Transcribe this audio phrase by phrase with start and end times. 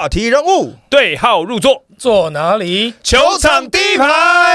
[0.00, 2.94] 话题人物，对号入座，坐哪里？
[3.02, 4.49] 球场第一排。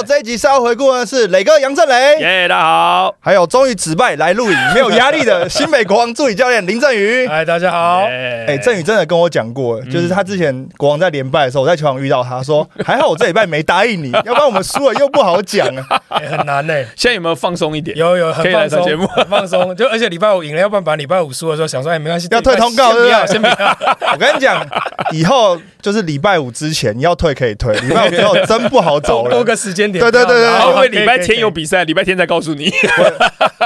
[0.00, 3.14] 好，这一集稍回顾的是磊哥杨振磊，耶，大家好。
[3.20, 7.26] 还有终于止败来录影没有压力的新北国王助理教练林振宇。
[7.26, 7.98] 哎，大家好。
[8.06, 16.00] 哎哎，振宇真的跟我讲过，就是他之前国王在连败的时候，我在球场遇到他说，还好我这礼拜没答应你， 要不然我们输了又不好讲啊。
[16.08, 16.74] 哎很难呢。
[16.96, 17.94] 现在有没有放松一点？
[17.94, 19.76] 有有很可以来放松，上节目很放松。
[19.76, 23.78] 就而且礼拜五赢了，要不然把礼拜五输的时候想说，哎，没关系，要退通告先不要，对先不要。
[24.14, 24.66] 我跟你讲，
[25.12, 29.30] 以后就是礼拜五之前你要退可以退，礼拜五之后真不好找了。
[29.30, 30.02] 多多个时间点。
[30.02, 31.50] 对对对对因为礼拜天有。
[31.50, 32.72] 比赛，礼拜天再告诉你。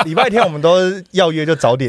[0.06, 0.78] 礼拜天我们都
[1.10, 1.86] 要约就早点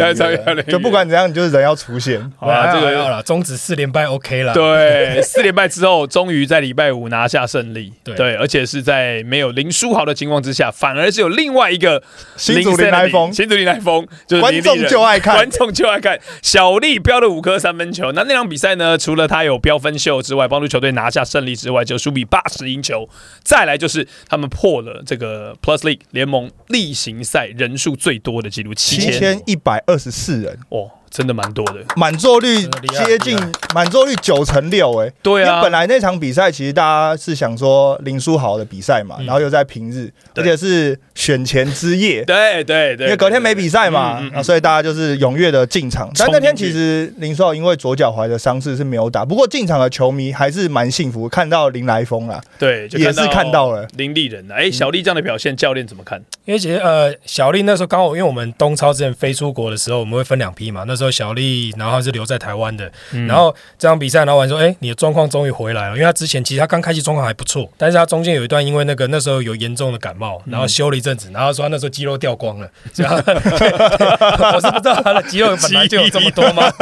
[0.67, 2.20] 就不管怎样，你就是人要出现。
[2.38, 4.53] 好啦，这个要了，终止四连败 OK 了。
[4.53, 7.94] 对，四连败之后，终于在礼拜五拿下胜利。
[8.03, 12.03] 对对，而且是在没有林书豪的情况之下，反而是有另外一个
[12.36, 16.19] 新竹林来风新竹林来风，就是观众就爱看观众就爱看。
[16.41, 23.08] 小丽飙了五颗三分球，那那场比赛呢，除了他有飙分秀之外，帮助球队拿下胜利之外，就输比八十赢球。
[23.44, 29.41] 再来就是他们破了这个 Plus League 联盟例行赛人数最多的纪录，七千。
[29.45, 31.75] 一百二十四人，哦，真的蛮多的。
[31.95, 32.61] 满座率
[33.06, 33.38] 接近
[33.73, 46.09] 满座率九成六，哎，对啊，因为本来那场比赛其实大家是想说林书豪的比赛嘛，嗯然后又在平日，而且是选前之夜，对对对，因为隔天没比赛嘛所以大家就是踊跃的进场。
[46.17, 52.42] 但那天其实林书豪因为左脚踝的伤势是没有打，不过进场的球迷还是蛮幸福，看到林来疯啦。
[52.59, 54.56] 对，也是看到了林立人的。
[54.56, 56.22] 哎，小丽这样的表现，教练怎么看？
[56.45, 60.84] 因为其实呃，小丽那时候刚好，因为我们东超之前飞出国的时候，我们会分两批嘛。
[60.88, 65.95] 那时候小丽，然后她是留在台湾的，嗯然后这场比赛，然后完说，哎、你的状况终于回来了。
[65.95, 76.71] 因为他之前其实他刚开机状况还不错，但是他中间有一段因为那个那时候有严重的感冒，然后休了一阵子，然后说他那时候肌肉掉光了，所以他我是不知道他的肌肉 本来就有这么多吗？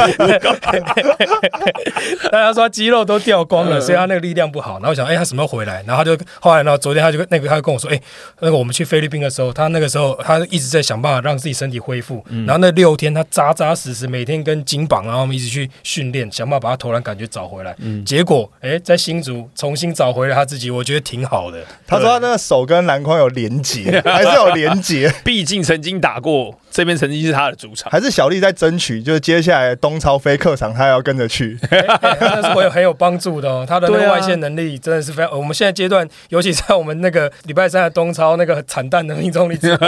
[2.31, 4.79] 但他说他肌肉都掉光了，所以他那个力量不好。
[4.79, 5.83] 然后想，哎、他什么时候回来？
[5.87, 7.99] 然后他就后来，呢昨天他就跟那个他就跟我说，哎、
[8.39, 17.75] 那个我们去菲律宾的时候，他那个时候他一直在想办法让自己身体恢复，然后那六天他扎扎实实每天跟金榜，然后我们一直去训练，想办法把他投篮感觉找回来。
[17.79, 21.63] 嗯结果哎、在新竹重新找回了他自己，我觉得挺好的。
[21.87, 27.91] 他说他那个手跟篮筐有连结， 还是有连结， 毕竟曾经打过，这边曾经是他的主场。
[27.91, 31.57] 还是小丽在争取，就是接下来东超飞客场，他要跟着去。
[31.69, 33.65] 哎哎那是会有很有帮助的哦。
[33.67, 35.37] 他的那对啊个外线能力真的是非常。
[35.37, 39.87] 我们现在阶段，尤其在我们那个礼拜三的东超那个惨淡的命中率之后，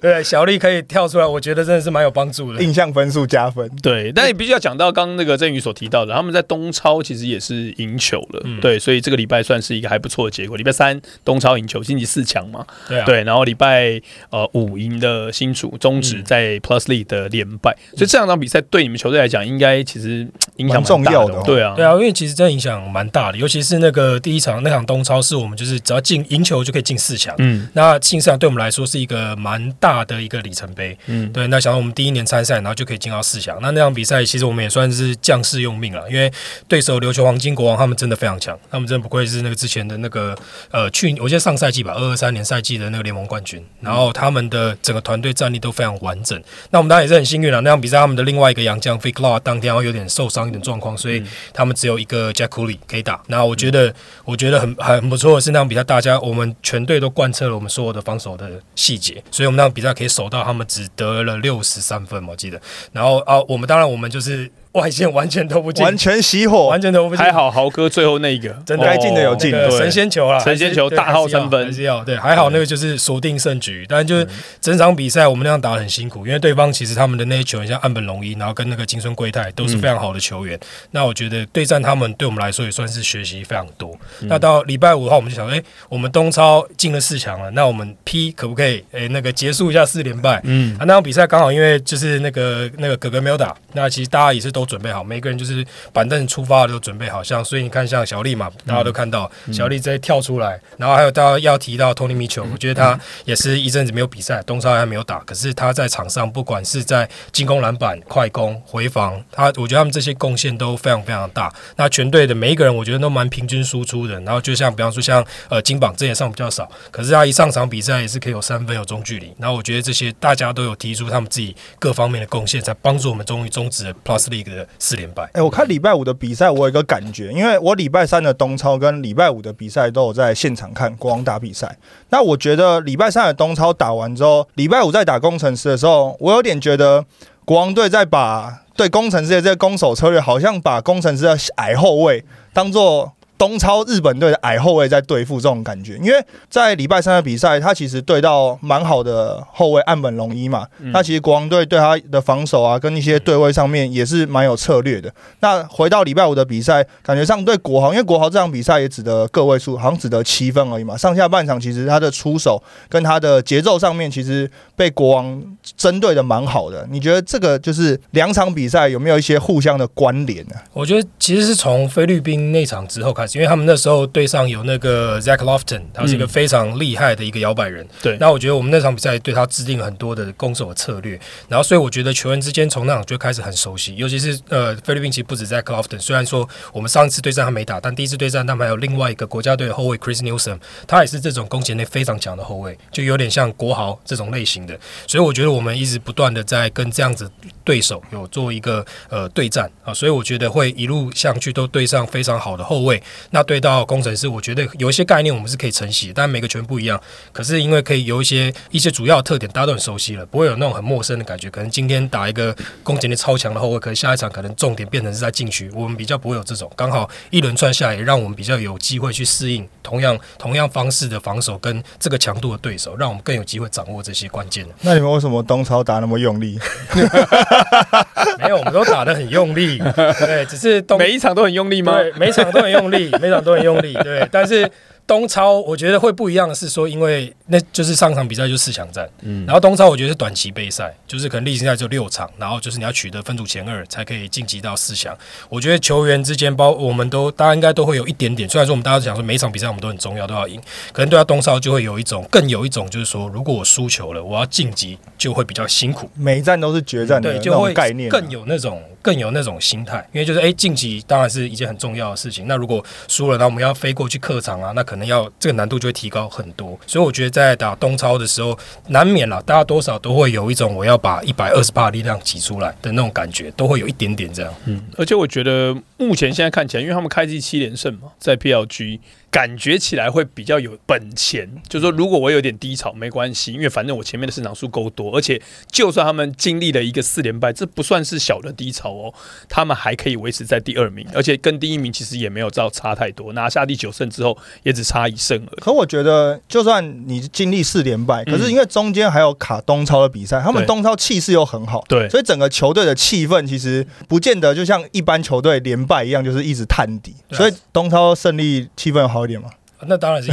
[0.00, 2.62] 对小丽可以跳出来，我觉得真的是蛮有帮助的。
[2.62, 3.70] 印象分数加分。
[3.82, 8.60] 对，但也必须要讲到刚刚那个振宇所提到的，他们在东超其实也是赢球了，嗯。
[8.60, 10.56] 对，所以这个礼拜算是一个还不错的结果。
[10.56, 14.00] 礼拜三东超赢球，晋级四强嘛，对啊，对，然后礼拜
[14.30, 21.42] 呃五赢的新竹，终止在 Plus League 的连败，所以这两场比赛对你们球队来讲，应该其实影响蛮重大要的哦。
[21.44, 27.34] 对啊，对啊，因为其实真的影响蛮大的，尤其是那个第一场那场东超，是我们就是只要进赢球就可以进四强。
[27.38, 27.68] 嗯。
[27.74, 30.96] 那进四强对我们来说是一个蛮大的一个里程碑。
[31.06, 36.30] 嗯，对，那想到我们第一年参赛，然后就可以进到四强，那那场比赛其实我们也算是将士用命了，因为
[36.66, 40.36] 对手琉球黄金国王他们真的非常强，他们真的不愧是那个之前的那个
[40.70, 46.40] 呃去我记得上赛季吧，二二三年赛季的那个联盟冠军，然后他们的整个团队战力都非常完整。
[46.70, 53.20] 那我们当然也是很幸运了，那场比赛他们的另外一个洋将 Ficlaw 当天然后有点受伤一点状况，所以他们只有一个 Jack Cooley 可以打。
[53.26, 62.60] 那我觉得我觉得很很不错的是那场比赛，大家我们全队都贯彻了我们所有的防守的细节，所以我们那场比赛可以守到他们只得了六十三分，我记得。
[62.92, 66.66] 然后哦哦，我们当然我们就是外线完全都不进，完全熄火。
[66.66, 68.48] 完，全都不进，还好豪哥最后那一个。
[68.66, 68.84] 真的。
[68.84, 69.70] 该进的有进对。
[69.70, 71.66] 神仙球啦，神仙球大号三分。
[71.66, 74.26] 还是要对，还好那个就是锁定胜局，但就是
[74.60, 80.58] 整场比赛我们那样打得很辛苦，因为对方其实他们的那些球员像岸本龙一，然后跟那个金村圭太都是非常好的球员，
[80.92, 83.96] 那我觉得对战他们对我们来说也算是学习非常多。
[84.22, 90.40] 那到礼拜五的话，我们就想，哎、我们东超进了四强了，那我们 P 可不可以哎、那个结束一下四连败？
[90.44, 90.76] 嗯。
[90.78, 111.52] 啊，那场比赛刚好因为就是那个那个哥哥没有打，那其实大家也是都准备好，每个人就是板凳出发的都准备好，像所以你看像小丽嘛，大家都看到、小丽直接跳出来，然后还有大家要提到 Tony Mitchell，我觉得他也是一阵子没有比赛，东超还没有打，可是他在场上不管是在进攻篮板、快攻、回防，他我觉得他们这些贡献都非常非常大。
[111.76, 114.20] 那全队的每一个人，我觉得都蛮平均输出的。
[114.20, 119.32] 然后就像比方说像呃金榜这也上比较少，可是他一上场比赛也是可以有三分有中距离。
[119.38, 124.47] 然后我觉得这些大家都有提出他们自己各方面的贡献，才帮助我们终于终止了 Plus League
[124.78, 125.28] 四连败。
[125.32, 131.76] 哎、我看礼拜五的比赛，我有一个感觉，因为我礼拜三的东超跟礼拜五的比赛都有在现场看国王打比赛。
[132.10, 137.04] 那我觉得礼拜三的东超打完之后，礼拜五在打工程师的时候，我有点觉得
[137.44, 143.12] 国王队在把对工程师的这个攻守策略，好像把工程师的矮后卫当做。
[143.38, 146.14] 东超日本队的矮后卫在对付这种感觉，因为
[146.50, 155.08] 在礼拜三的比赛，他其实对到蛮好的后卫岸本龙一嘛，那其实国王队对他的防守啊，跟一些对位上面也是蛮有策略的。
[155.38, 160.96] 那回到礼拜五的比赛，感觉上对国豪，因为国豪这场比赛也只得个位数，好像只得七分而已嘛。
[160.96, 165.40] 上下半场其实他的出手跟他的节奏上面，其实被国王
[165.76, 166.84] 针对的蛮好的。
[166.90, 170.56] 你觉得这个就是两场比赛有没有一些互相的关联呢？
[170.72, 173.27] 我觉得其实是从菲律宾那场之后开始。
[173.34, 177.86] 因为他们那时候队上有那个 Zach Lofton，他是一个非常厉害的一个摇摆人。
[178.00, 181.18] 对，那我觉得我们那场比赛对他制定了很多的攻守的策略。
[181.48, 183.96] 然后，所以我觉得球员之间从那场就开始很熟悉。
[183.96, 194.78] 尤其是呃，菲律宾其实不止 Zach Lofton，虽然说我们上一次对战他没打，但第一次对战他们还有另外一个国家队的后卫 Chris Newsom，他也是这种攻击力非常强的后卫，就有点像国豪这种类型的。
[195.06, 197.30] 所以我觉得我们一直不断的在跟这样子
[197.64, 203.02] 对手有做一个呃对战啊，所以我觉得会一路上去都对上非常好的后卫。
[203.30, 207.00] 那对到工程师，我觉得有一些概念我们是可以承袭，但每个球员不一样。
[207.32, 211.50] 可是因为可以有一些一些主要的特点，大家都很熟悉了，不会有那种很陌生的感觉。
[211.50, 216.70] 可能今天打一个攻击力超强的后卫，可能下一场可能重点变成是在禁区，我们比较不会有这种。
[216.76, 224.66] 刚好一轮串下来，让我们比较有机会去适应同样同样方式的防守跟这个强度的对手，让我们更有机会掌握这些关键。
[224.82, 226.58] 那你们为什么东超打那么用力？
[228.38, 229.78] 没有，我们都打的很用力，
[230.18, 231.92] 对，只是东每一场都很用力吗？
[231.94, 234.70] 对，每场都很用力，每场都很用力，对，但是。
[235.08, 245.16] 东超我觉得会不一样的是说，因为那就是上场比赛就是四强战，嗯，然后东超我觉得是短期杯赛，就是可能例行赛就六场，然后就是你要取得分组前二才可以晋级到四强。
[245.48, 250.60] 我觉得球员之间包我们都大家应该都会有一点点，虽然说我们大家讲说每一场比赛我们都很重要都要赢，
[250.92, 268.58] 可能对他东超就会有一种更有一种就是说，如果我输球了，我要晋级就会比较辛苦，每一站都是决战的那种概念，更有那种更有那种心态，因为就是哎晋级当然是一件很重要的事情，那如果输了，那我们要飞过去客场啊，那可能能要这个难度就会提高很多，所以我觉得在打东超的时候，
[268.88, 274.54] 难免了，大家多少都会有一种我要把一百二十八力量挤出来的那种感觉，都会有一点点这样。
[274.66, 278.98] 嗯，而且我觉得目前现在看起来，因为他们开季七连胜嘛，在 PLG。
[279.30, 285.40] 感觉起来会比较有本钱，就是说，如果我有点低潮没关系，因为反正我前面的市场数够多，而且
[285.70, 289.14] 就算他们经历了一个四连败，这不算是小的低潮哦，
[289.48, 295.60] 他们还可以维持在第二名，而且跟第一名其实也没有照差太多，拿下第九胜之后也只差一胜而已。
[295.60, 309.50] 可我觉得，就算你经历四连败，可是因为中间还有卡东超的比赛，他们东超气势又很好，对，所以整个球队的气氛其实不见得就像一般球队连败一样，就是一直探底，所以东超胜利气氛好一点嘛。
[309.86, 310.30] 那当然是，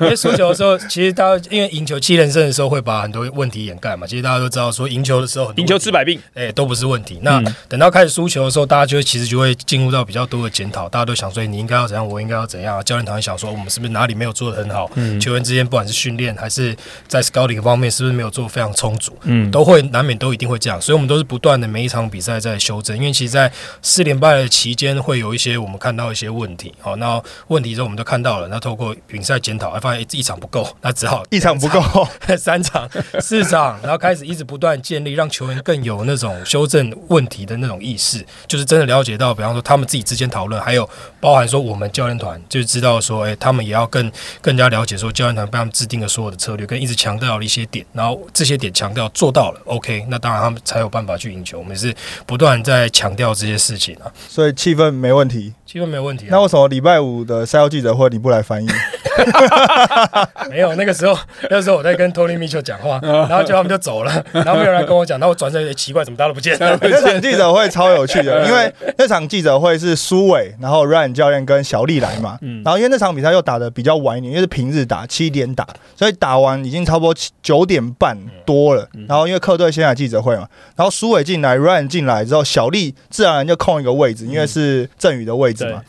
[0.00, 4.06] 因为输球的时候，其实大家因为赢球七连胜的时候会把很多问题掩盖嘛。
[4.06, 7.20] 其实大家都知道，说赢球的时候，赢球治百病，哎，都不是问题。
[7.22, 10.88] 那等到开始输球的时候，大家就其实就会进入到比较多的检讨。
[10.88, 12.82] 大家都想说，你应该要怎样，我应该要怎样。
[12.84, 14.90] 教练团想说，我们是不是哪里没有做的很好？
[15.20, 16.76] 球员之间不管是训练还是
[17.06, 19.16] 在 scouting 方面，是不是没有做非常充足？
[19.22, 20.80] 嗯，都会难免都一定会这样。
[20.80, 22.96] 所以我们都是不断的每一场比赛在修正。
[22.96, 26.74] 因为其实，在四连败的期间，会有一些我们看到一些问题。
[26.80, 28.39] 好，那问题之后我们都看到了。
[28.48, 31.80] 那透过比赛检讨，还发现一场不够，那只好一场不够，
[32.38, 32.88] 三场、
[33.20, 40.88] 四场，然后开始一直不断建立，让球员更有那种修正问题的那种意识，就是真的了解到，比方说他们自己之间讨论，还有
[41.20, 44.10] 包含说我们教练团就知道说，哎，他们也要更
[44.40, 51.58] 更加了解说教练团帮他们制定的所有的策略，跟一直强调的一些点，然后这些点强调做到了，OK，那当然他们才有办法去赢球。
[51.58, 56.26] 我们是不断在强调这些事情啊，所以气氛没问题，气氛没问题。
[56.30, 58.68] 那为什么礼拜五的赛后记者会你不来翻译？
[60.48, 61.18] 没有，那个时候，
[61.50, 66.56] 那时候我在跟 Tony Mitchell 讲话，然后就他们就走了，然后没有人跟我讲，那我转身也奇怪，怎么大家都不见？
[66.58, 85.82] 那场记者会超有趣的， 因为那场记者会是苏伟，然后 Ryan 教练跟小丽来嘛，然后因为那场比赛又打的比较晚一点，因为是平日打七点打，所以打完已经差不多九点半多了，然后因为客队先来记者会嘛，然后苏伟进来，Ryan 进来之后，小丽自然就空一个位置，因为是郑宇的位置嘛。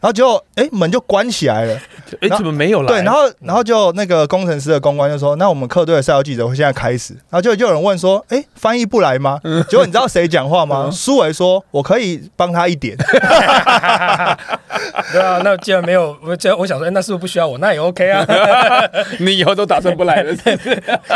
[0.00, 1.78] 然后就哎门就关起来了，
[2.20, 2.88] 哎怎么没有来？
[2.88, 10.88] 对，然后然后就那个工程师的公关就说：“那我们客队的赛后记者会现在开始。”然后就就有人问说：“哎，翻译不来吗？”结果你知道谁讲话吗？
[10.92, 12.96] 苏伟说：“我可以帮他一点。
[15.12, 17.58] ”对啊，那既然没有，我这我想说，哎那是不是不需要我？
[17.58, 18.24] 那也 OK 啊。
[19.18, 20.34] 你以后都打算不来了，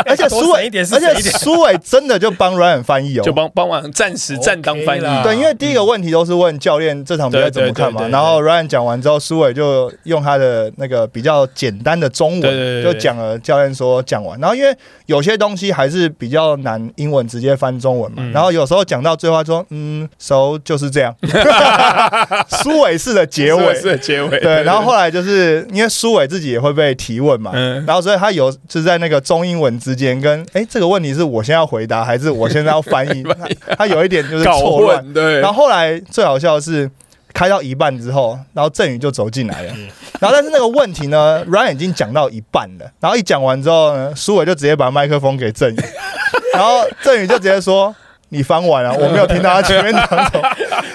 [0.05, 12.93] 而且苏伟一点是而且苏伟真的就帮 Ryan 翻译哦，就帮帮忙暂时暂当翻译对，因为第一个问题都是问教练这场比赛怎么看嘛，然后 Ryan 讲完之后，苏伟就用他的那个比较简单的中对对对文对。
[12.93, 14.75] 就讲了教练说讲完，然后因为
[15.05, 18.31] 有些东西还是比较难，英文直接翻中文嘛，嗯。
[18.31, 21.15] 然后有时候讲到最后他说嗯，so 就是这样，
[22.63, 27.85] 苏伟式的结尾，是结尾，对，然后后来就是因为苏伟自己也会被提问嘛，嗯。
[27.85, 33.21] 然后所以他有就是在那个中英文之间跟哎、这个问题是我现在要回答还是我现在要翻译，
[33.67, 35.13] 他他有一点就是搞错乱。
[35.13, 36.89] 对，然后后来最好笑的是
[37.33, 39.73] 开到一半之后，然后郑宇就走进来了，
[40.19, 45.79] 然后但是那个问题呢，Ryan 已经讲到一半了，然后一讲完之后呢，苏伟就直接把麦克风给郑宇，
[46.53, 47.93] 然后郑宇就直接说。
[48.29, 50.49] 你翻完了，我没有听到他前面讲什么，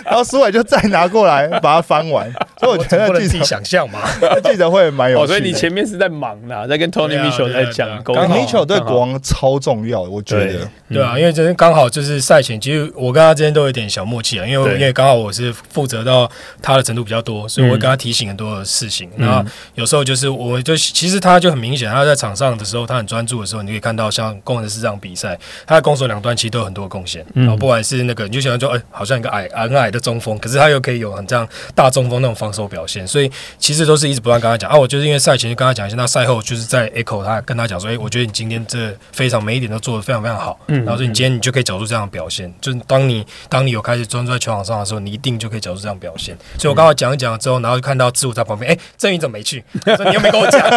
[0.04, 2.28] 然后苏伟就再拿过来把它翻完，
[2.60, 4.00] 所以我觉总不能自己想象嘛。
[4.44, 5.38] 记者会蛮有哦，趣的。
[5.38, 10.68] 所以你前面是在忙啦，在跟 Tony Mitchell 在讲刚好 Mitchell 对国王超重要，我觉得。
[10.90, 16.30] 对啊，因为这刚好就是赛前，其实我跟他之间都有点小默契啊，因为因为刚好我是负责到
[16.62, 19.08] 他的程度比较多，所以我会跟他提醒很多的事情。
[19.16, 27.24] 嗯然后有时候就是我就其实他就很明显，他在场上的时候，他很专注的时候，你可以看到像工程师这场比赛，他的攻守两端其实都有很多贡献。
[27.34, 34.76] 嗯然后不管是那个你就想说，哎、好像一个矮很矮的中锋，可是他又可以有很这样大中锋那种防守表现，所以其实都是一直不断跟他讲啊。
[34.76, 46.36] 我就是因为赛前就跟他讲一下，那赛后就是在 echo 他跟他讲说，哎、我觉得你今天这非常每一点都做得非常非常好，嗯然后说你今天你就可以找出这样的表现，就是当你当你有开始专注在球场上的时候，你一定就可以找出这样的表现。
[46.58, 49.64] 所以我刚好讲一讲之后，然后就看到志武在旁边，哎、郑宇怎么没去？
[49.86, 50.60] 我说你又没跟我讲。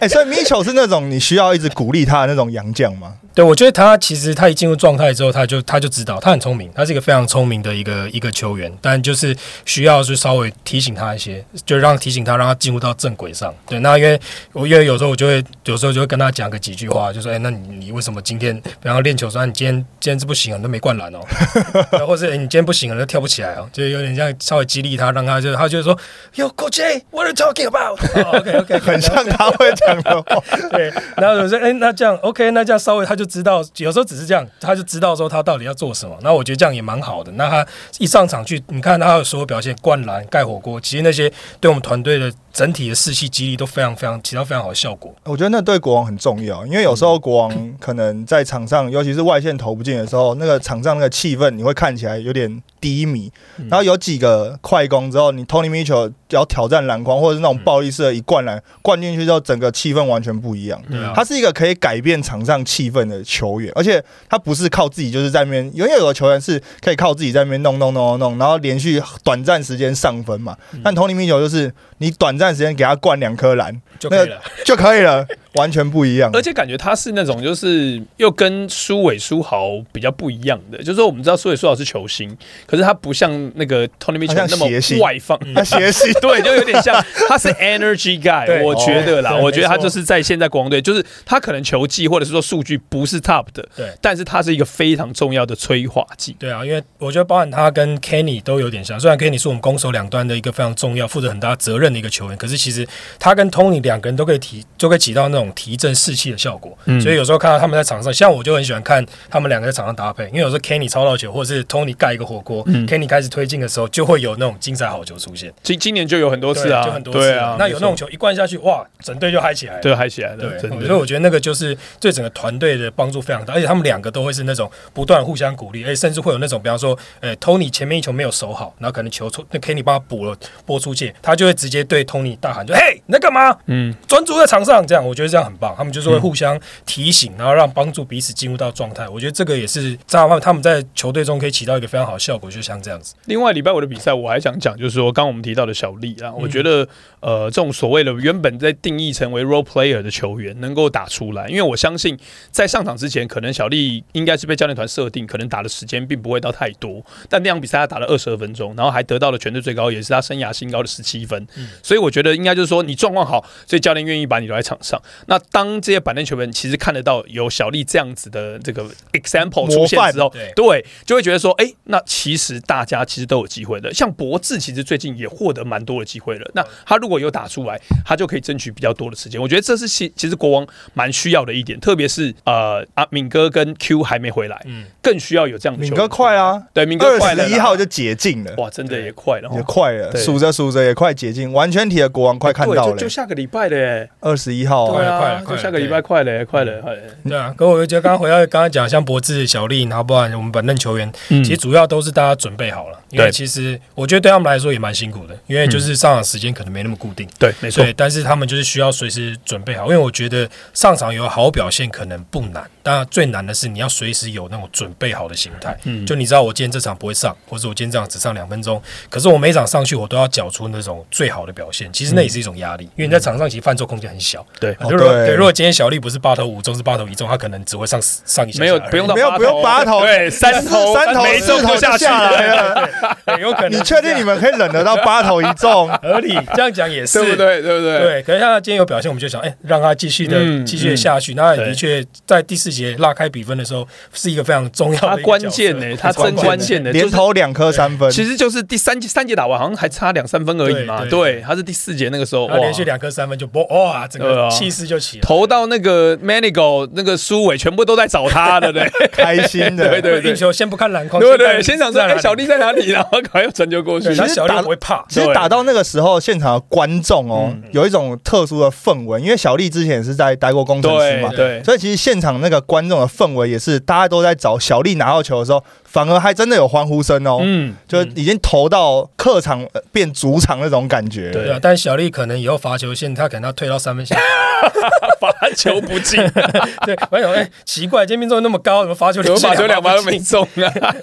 [0.00, 3.14] 哎，所以 Mitchell 是那种你需要一直鼓励他的那种洋将吗？
[3.34, 9.36] 对，我觉得他其实他一进入状态之后，他就他就知道他很聪明，他是一个非常聪明的一个一个球员，但就是
[9.72, 13.54] 需要就稍微提醒他一些，就让提醒他，让他进入到正轨上。
[13.66, 14.20] 对，那因为
[14.52, 21.20] 我因为有时候我就会有时候就会跟他讲个几句话，就说哎、那你你为什么今天比方说练球说你今天今天是不行啊，你都没灌篮哦，
[22.06, 25.96] 或者是、哎你今天不行了，都跳不起来哦，就有点像稍微激励他，让他就他就会说
[26.34, 27.98] ，Yo Coach, what are you talking about？
[28.14, 30.42] 哦 OK OK，很像他会讲的话。
[30.70, 36.14] 对，然后有时候哎、那这样 OK，那这样稍微他就知道，有时候只是这样，他就知道说他到底要做什么。
[36.22, 37.32] 那我觉得这样也蛮好的。
[37.32, 37.66] 那他
[37.98, 45.14] 一上场去，你看他有所有表现，灌篮、盖火锅，其实那些对我们团队的整体的士气激励都非常非常起到非常好的效果。
[45.24, 53.32] 我觉得那对国王很重要，因为有时候国王可能在场上，尤其是外线投不进的时候，那个场上那个气氛你会看起来有点低迷。
[53.68, 60.82] 然后有几个快攻之后，你 Tony Mitchell 要挑战篮筐，或者是那种暴力式的一灌篮灌进去之后，整个气氛完全不一样。
[61.14, 70.56] 他是一个可以改变场上气氛的球员，而且他不是靠自己就是在那边，因为有的球员是可以靠自己在那边弄弄弄弄弄，然后连续短暂时间上分嘛。
[70.82, 74.42] 但 Tony Mitchell 就是你短暂时间给他灌两颗篮就可以了。
[74.66, 76.28] 就可以了，完全不一样。
[76.34, 84.66] 而且感觉他是那种就是又跟苏伟苏豪比较不一样的，就是说我们知道苏伟苏豪是球星，可是他不像那个 Tony Mitchell 那么
[85.00, 85.38] 外放。
[85.54, 96.34] 他学习 对，就有点像，他是 energy guy，我觉得啦，我觉得他就是在现在国王队，就是他可能球技或者是说数据不是 top 的，对但是他是一个非常重要的催化剂。
[96.38, 102.86] 对啊，因为我觉得包含他跟 Kenny 都有点像，虽然 Kenny 是我们攻守两端的一个非常重要、负责很大责任的一个球员，可是其实
[103.18, 106.76] 他跟 Tony 两个人都可以提，就可以起到那种提振士气的效果。
[106.86, 115.52] 嗯所以有时候看到他们在场上，像我就很喜欢看他们两个在场上搭配，因为有时候 Kenny 抄到球，或者是 Tony 盖一个火锅、嗯 k e n n y 开始推进的时候，就会有那种精彩好球出现。
[115.62, 119.80] 今今年就有很多次啊，就很多次对啊，那有那种球一灌下去，哇，整队就嗨起来了。
[119.80, 130.36] 对嗨起来了，对，所以我觉得那个就是对整个团队的帮助非常大，而且他们两个都会是那种不断互相鼓励，而且甚至会有那种，比方说，呃，Tony 前面一球没有守好，然后可能球出，那 Kenny 帮他补了
[130.66, 133.56] 拨出界，他就会直接对 Tony 大喊，就嘿，你在干嘛？
[133.66, 135.74] 嗯，专注在场上，这样我觉得这样很棒。
[135.76, 139.08] 他们就是会互相提醒，然后让帮助彼此进入到状态。
[139.08, 143.14] 我觉得这个也是在他们他们在球队中可以起到一个非常好的效果，就像这样子。
[143.26, 146.86] 另外，礼拜五的比赛我还想讲，就是说，刚刚我们提到的小丽啊，我觉得
[147.20, 152.18] 呃，这种所谓的原本在定义成为 role player 的球员能够打出来，因为我相信
[152.50, 161.46] 在上场之前，可能小丽应该是被教练团设定，可能打的时间并不会到太多，但那场比赛他打了二十二分钟，然后还得到了全队最高，也是他生涯新高的十七分，
[161.82, 162.32] 所以我觉得。
[162.42, 165.00] 应该就是说你状况好，所以教练愿意把你留在场上。
[165.26, 173.94] 那当这些板凳球员其实看得到有小丽这样子的这个 example 出现之后，对对，就会觉得说，哎、那其实大家其实都有机会的。
[173.94, 176.50] 像博智其实最近也获得蛮多的机会了。
[176.54, 179.40] 那他如果有打出来，他就可以争取比较多的时间。
[179.40, 197.00] 我觉得这是其其实国王蛮需要的一点，特别是呃啊敏哥跟 Q 还没回来，嗯更需要有这样的敏哥快啊，对，敏哥快二了一号就解禁了，哇，真的也快了哦，也快了，对数着数着也快解禁，完全体的国王快看对到了就就，下个礼拜了耶，二十一号对啊，快了啊，快了就下个礼拜快了，快了，快了。
[197.28, 201.42] 对啊，可我就觉得刚刚回到刚刚讲，像博智、小丽，然后不然我们本任球员，嗯。
[201.42, 207.28] 其实主要都是大家准备好了，因为对其实我觉得对他们来说也蛮辛苦的，因为就是上场时间可能没那么固定。
[207.38, 207.82] 对，没错。
[207.82, 215.76] 对，，但是他们就是需要随时准备好，因为我觉得上场有好表现可能不难，当然最难的是你要随时有那种准备好的心态。
[215.84, 216.06] 嗯。
[216.06, 218.80] 就你知道我今天这场不会上，或者我今天这场只上两分钟，
[219.10, 224.44] 可是我每场上去我都要缴出那种最好的表现，其实那也是一种压力，因为你在场上其实犯错空间很小。
[224.58, 232.88] 对，如果对对，如果今天小丽不是八投五中，是八投一中，他可能只会上上一下没有不用到没有不用八投对， 三投三投没中四头就下来了，
[233.40, 235.88] 有可能你确定你们可以忍得到八投一中？
[236.02, 236.38] 合理？
[236.54, 237.36] 这样讲也是对不？
[237.36, 237.62] 对？
[237.62, 237.98] 对不对？
[238.00, 241.34] 对，可是他今天有表现，我们就想，哎、让他继续的、嗯继续的下去。
[241.34, 251.04] 那的确在第四节拉开比分的时候，是一个非常重要的关键呢，他真关键关键呢，就是连投两颗三分，其实就是第三节三节打完，好像还差两三分而已嘛。
[251.06, 255.22] 对他是第四节那个时候，连续两颗三分就啵哇，整个气势就起来。
[255.22, 259.88] 投到那个 Manigo 那个苏伟，全部都在找他的，对 开心的。
[259.88, 261.46] 对对运球先不看篮筐，对不对？
[261.46, 262.90] 看先想说，哎，小丽在哪里？
[262.90, 281.30] 然后赶快又传球过去其实打不会怕，其实打到那个时候，现场的观众哦，嗯有一种特殊的氛围，因为小丽之前也是在待过工程师嘛，对对，所以其实现场那个观众的氛围也是大家都在找小丽拿到球的时候，反而还真的有欢呼声哦，嗯，就已经投到客场呃变主场那种感觉。
[281.30, 281.58] 对对啊。
[281.60, 284.16] 但小丽可能以后罚球线，他可能要退到三分线。
[285.20, 286.18] 罚球不进，
[286.86, 290.18] 对，我想，哎，奇怪，今天命中率那么高，怎么罚球有罚球两罚都没？
[290.18, 290.42] 中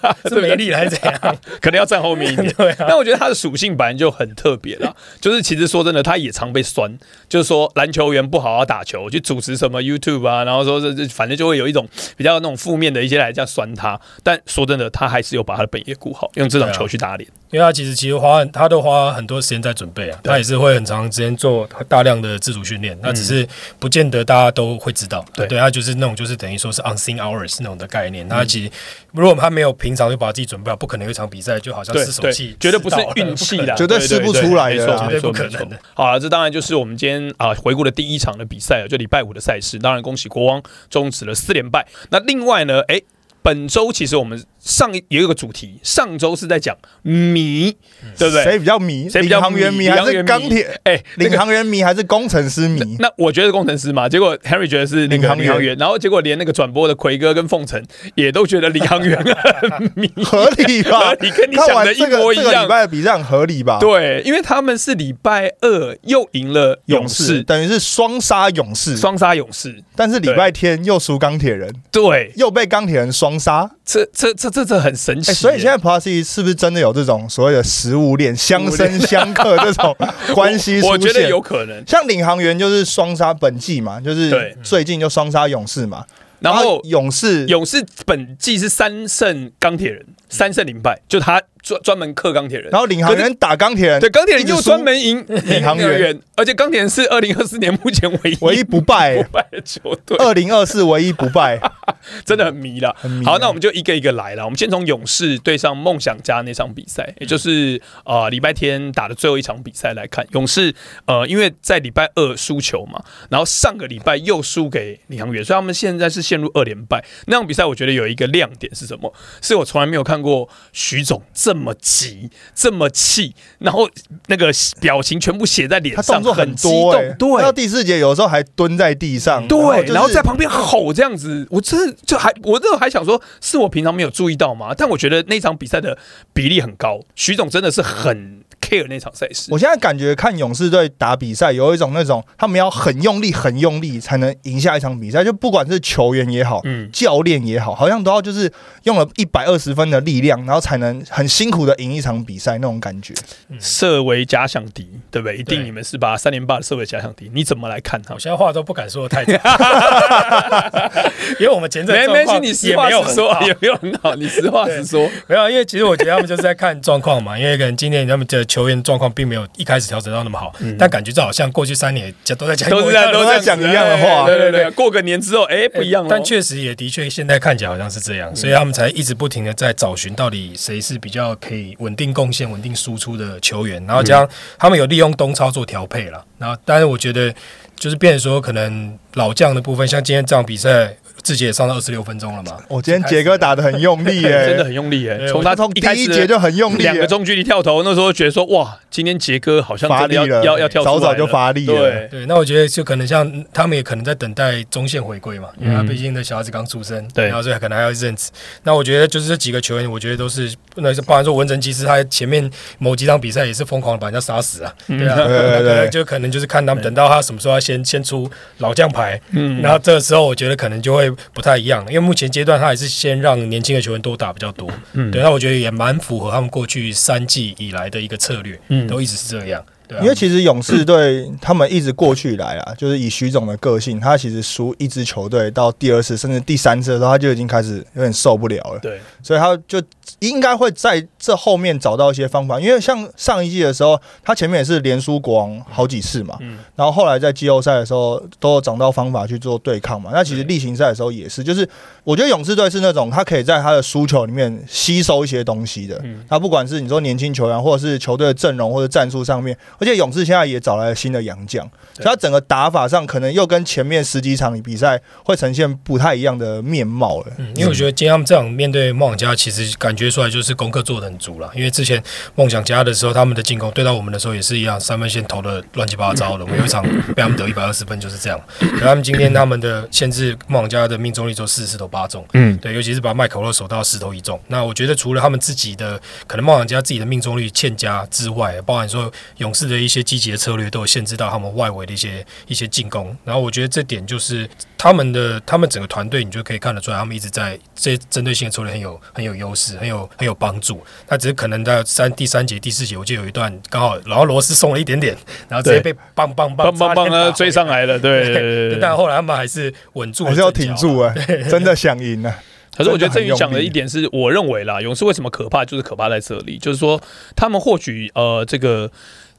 [0.02, 1.38] 啊， 是没力了还是怎样？
[1.62, 2.52] 可能要站后面一点。
[2.54, 6.98] 对啊，但我觉得他的属性本来就很特别啦，就是其实说真的，他也常被酸，
[7.30, 14.00] 就是说篮球员不好好打球，去主持什么 YouTube 啊，然后说这这反正就会有一种比较那种负面的一些来这样酸他。
[14.24, 17.28] 但说真的，他还是有把他的本业顾好，用这场球去打脸。
[17.50, 23.48] 因为他其实其实花他都花很多时间在准备啊，他也是会很长时间做大量的自主训练，那只是
[23.80, 25.26] 不见得大家都会知道。
[25.34, 28.30] 对对，他就是那种就是等于说是 unseen hours 那种的概念。
[28.30, 28.72] 他其实
[29.14, 35.80] 如果他没有平常就把自己准备好，不可能有一场比赛就好像是手气，，绝对不是运气啦， 绝对试不出来的没错绝对不可能的。
[35.96, 39.80] 好了，这当然就是我们今天啊回顾的第一场的比赛啊，就礼拜五的赛事。
[39.80, 41.88] 当然恭喜国王终止了四连败。
[42.12, 43.02] 那另外呢，哎。
[43.42, 47.78] 本周其实我们上一有一个主题，上周是在讲米，
[48.20, 48.44] 对不对？
[48.44, 49.10] 谁比较迷？
[49.10, 50.80] 谁比较领航员迷还是钢铁？
[50.84, 52.98] 哎，那个领航员迷还是工程师迷？
[53.00, 57.84] 那我觉得是工程师嘛，结果 Henry 觉得是那个领航员然后结果连那个转播的奎哥跟凤城
[58.16, 61.30] 也都觉得领航员很迷， 合理吧你？
[61.32, 62.68] 跟你看想的一模一样这个礼。
[62.68, 69.82] 拜的比赛很合理吧？，对，因为他们是礼拜二又赢了勇士，等于是双杀勇士，双杀勇士。
[69.96, 73.70] 但是礼拜天又输钢铁人，对，又被钢铁人双杀。
[73.92, 75.34] 这这这这这很神奇。
[75.34, 79.96] 所以现在 Plus E 是不是真的有这种所谓的食物链相生相克这种
[80.36, 80.80] 关系？
[80.84, 81.84] 我觉得有可能。
[81.88, 86.06] 像领航员就是双杀本季嘛，就是最近就双杀勇士嘛，
[86.40, 92.72] 然后勇士勇士本季是三胜钢铁人，三胜零败，就他专专门克钢铁人。
[92.72, 101.60] 然后领航员打钢铁人，对钢铁人又专门赢领航员，而且钢铁人是二零二四年目前唯一 唯一不败不，败的球队，二零二四唯一不败。
[102.26, 102.96] 真的很迷了。
[103.26, 104.46] 好，那我们就一个一个来了。
[104.46, 110.26] 我们先从勇士对上梦想家那场比赛，也就是呃礼拜天打的最后一场比赛来看。
[110.32, 110.74] 勇士
[111.06, 117.04] 呃因为在礼拜二输球嘛，然后上个礼拜又输给领航员，所以他们现在是陷入二连败。
[117.28, 119.14] 那场比赛我觉得有一个亮点是什么？
[119.42, 123.88] 是我从来没有看过徐总这么急、这么气，然后
[124.28, 127.52] 那个表情全部写在脸上，他动作很激多、对到。
[127.52, 134.74] 第四节有时候还蹲在地上，对，就是然后在旁边吼这样子，我真的就还我这还想说，是我平常没有注意到吗？
[134.78, 135.98] 但我觉得那场比赛的
[136.32, 139.50] 比例很高，徐总真的是很 care 那场赛事。
[139.52, 148.52] 我现在感觉看勇士队打比赛，有一种那种他们要很用力、很用力才能赢下一场比赛，就不管是球员也好，嗯，教练也好，好像都要就是
[148.84, 153.14] 用了一百二十分的力量，然后才能很辛苦的赢一场比赛那种感觉。
[153.60, 155.38] 设为假想敌，对不对？
[155.38, 158.20] 一定你们是把三连霸的设为假想敌，你怎么来看他我？
[158.20, 159.34] 现在话都不敢说的太早，
[161.40, 165.10] 因为我们前阵没没事，你实也没有很话实说，也没有很好，你实话实说。
[165.28, 170.76] 没有，因为其实我觉得他们就是在看状况嘛，因为可能今年他们的球员状况并没有一开始调整到那么好，嗯。
[170.78, 174.26] 但感觉就好像过去三年都在讲都是这样，一模一样的在讲一样的话。
[174.26, 176.10] 对对对，过个年之后，哎，不一样了。
[176.10, 186.26] 但确实也的确，现在看起来好像是这样，所以他们才一直不停的在找寻到底谁是比较可以稳定贡献、稳定输出的球员，然后加上他们有利用东超做调配了。
[186.40, 187.34] 然后，但是我觉得
[187.76, 190.96] 就是变成说，可能老将的部分，像今天这场比赛，
[191.30, 192.58] 志杰也上到二十六分钟了嘛。
[192.68, 201.74] 我今天杰哥打的很用力耶， 真的很用力耶，对从他从第一节就很用力耶，两个中距离跳投，那时候觉得说哇，今天杰哥好像发真的力了，要要要跳早早就发力了。
[201.74, 207.28] 对，对，那我觉得就可能像他们也可能在等待中线回归嘛，因为他毕竟那小孩子刚出生，对。
[207.28, 208.32] 然后所以可能还要一阵子。
[208.64, 219.62] 那我觉得就是这几个球员，我觉得都是，那是包含说文成其实他前面某几场比赛也是疯狂的把人家杀死啊，对啊， 对对就可能就是看他们等到他什么时候要先先出老将牌，嗯。
[219.62, 225.12] 然后这个时候我觉得可能就会不太一样，因为目前阶段他还是先让年轻的球员多打比较多，嗯。
[225.12, 228.88] 对，那我觉得也蛮符合他们过去三季以来的一个策略，嗯。
[228.88, 229.64] 都一直是这样。
[230.02, 239.82] 因为其实勇士队他们一直过去以来啊，就是以徐总的个性，他其实输一支球队到第二次甚至第三次的时候，他就已经开始有点受不了了，对，所以他就
[240.20, 242.60] 应该会在这后面找到一些方法。
[242.60, 250.12] 因为像上一季的时候，他前面也是连输国王好几次嘛，嗯然后后来在季后赛的时候都有找到方法去做对抗嘛。
[250.14, 251.68] 那其实例行赛的时候也是，就是
[252.04, 256.00] 我觉得勇士队是那种他可以在他的输球里面吸收一些东西的。
[256.04, 261.64] 嗯他不管是你说年轻球员，或者是球队的阵容或者战术上面，而且勇士现在也找来了新的洋将，
[261.94, 267.28] 所以他整个打法上可能又跟前面十几场比赛会呈现不太一样的面貌了。
[267.38, 271.50] 嗯，因为我觉得今天他们这样面对梦想家，其实感觉出来就是功课做的很足了。
[271.56, 272.02] 因为之前
[272.36, 276.44] 梦想家的时候，他们的进攻对到我们的时候也是一样，三分线投的乱七八糟的。
[276.44, 276.84] 我们有一场
[277.16, 278.40] 被他们得一百二十分就是这样。
[278.60, 284.40] 可他们今天他们的限制梦想家的命中率只有四十投八中，嗯对，尤其是把麦口洛守到十投一中。
[284.48, 293.16] 那我觉得除了他们自己的可能梦想家自己的命中率欠佳之外，包含说勇士的一些积极的策略都有限制到他们外围的一些一些进攻。
[293.24, 300.84] 然后我觉得这点就是他们的他们整个团队，你就可以看得出来，他们一直在这针对性的策略很有很有优势，很有很有帮助。
[301.08, 305.16] 那只是可能在三第三节第四节，我记得有一段刚好，然后罗斯松了一点点，
[305.48, 307.86] 然后直接被棒棒棒棒棒棒呢追上来。
[307.86, 311.14] 了，对但后来他们还是稳住了还是要挺住啊、
[311.50, 312.40] 真的想赢啊！
[312.76, 317.02] 可是我觉得郑宇讲的一点是我认为啦，勇士为什么可怕，就是可怕在这里，就是说
[317.36, 318.90] 他们或许呃这个。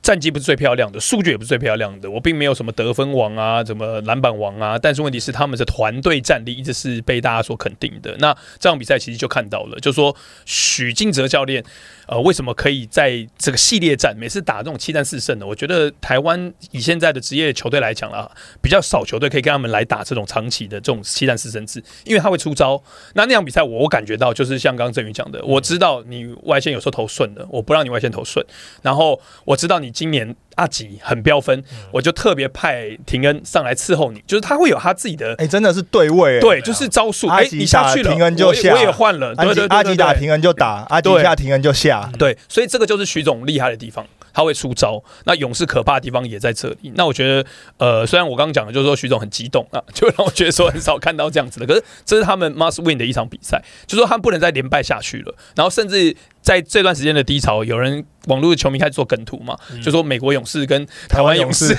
[0.02, 8.16] 战绩不是最漂亮的，数据也不是最漂亮的，我并没有什么得分王啊，什么篮板王啊，但是问题是他们的团队战力一直是被大家所肯定的。
[8.18, 11.62] 那这场比赛其实就看到了，就说许晋哲教练，
[12.10, 15.46] 呃，为什么可以在这个系列战每次打这种七战四胜的？
[15.46, 18.28] 我觉得台湾以现在的职业球队来讲啦，
[18.60, 22.82] 比较少球队可以跟他们来打这种长期的这种七战四胜制，因为他会出招。
[23.14, 28.44] 那那场比赛我我感觉到就是像刚刚郑宇讲的，我知道你外线有时候投顺的，我不让你外线投顺，
[28.82, 35.36] 然后我知道你今年阿吉很飙分，我就特别派廷恩上来伺候你，就是他会有他自己的。
[35.38, 37.28] 哎、真的是对位、欸，对，就是招数。
[37.28, 39.32] 哎、你下去了，廷恩就下我也换了。
[39.36, 41.99] 对对对阿吉打对廷恩就打，阿吉对下廷恩就下。
[42.18, 45.02] 对，所以这个就是徐总厉害的地方，他会出招。
[45.24, 46.92] 那勇士可怕的地方也在这里。
[46.94, 47.46] 那我觉得，
[47.78, 55.34] 呃，虽然我刚刚讲的就是说徐总很激动啊， 就让我觉得说很少看到这样子的，可是这是他们 must win 的一场比赛，就说他们不能再连败下去了。
[55.54, 61.76] 然后甚至在这段时间的低潮，有人网络的球迷开始做梗图嘛，就说美国勇士跟台湾勇士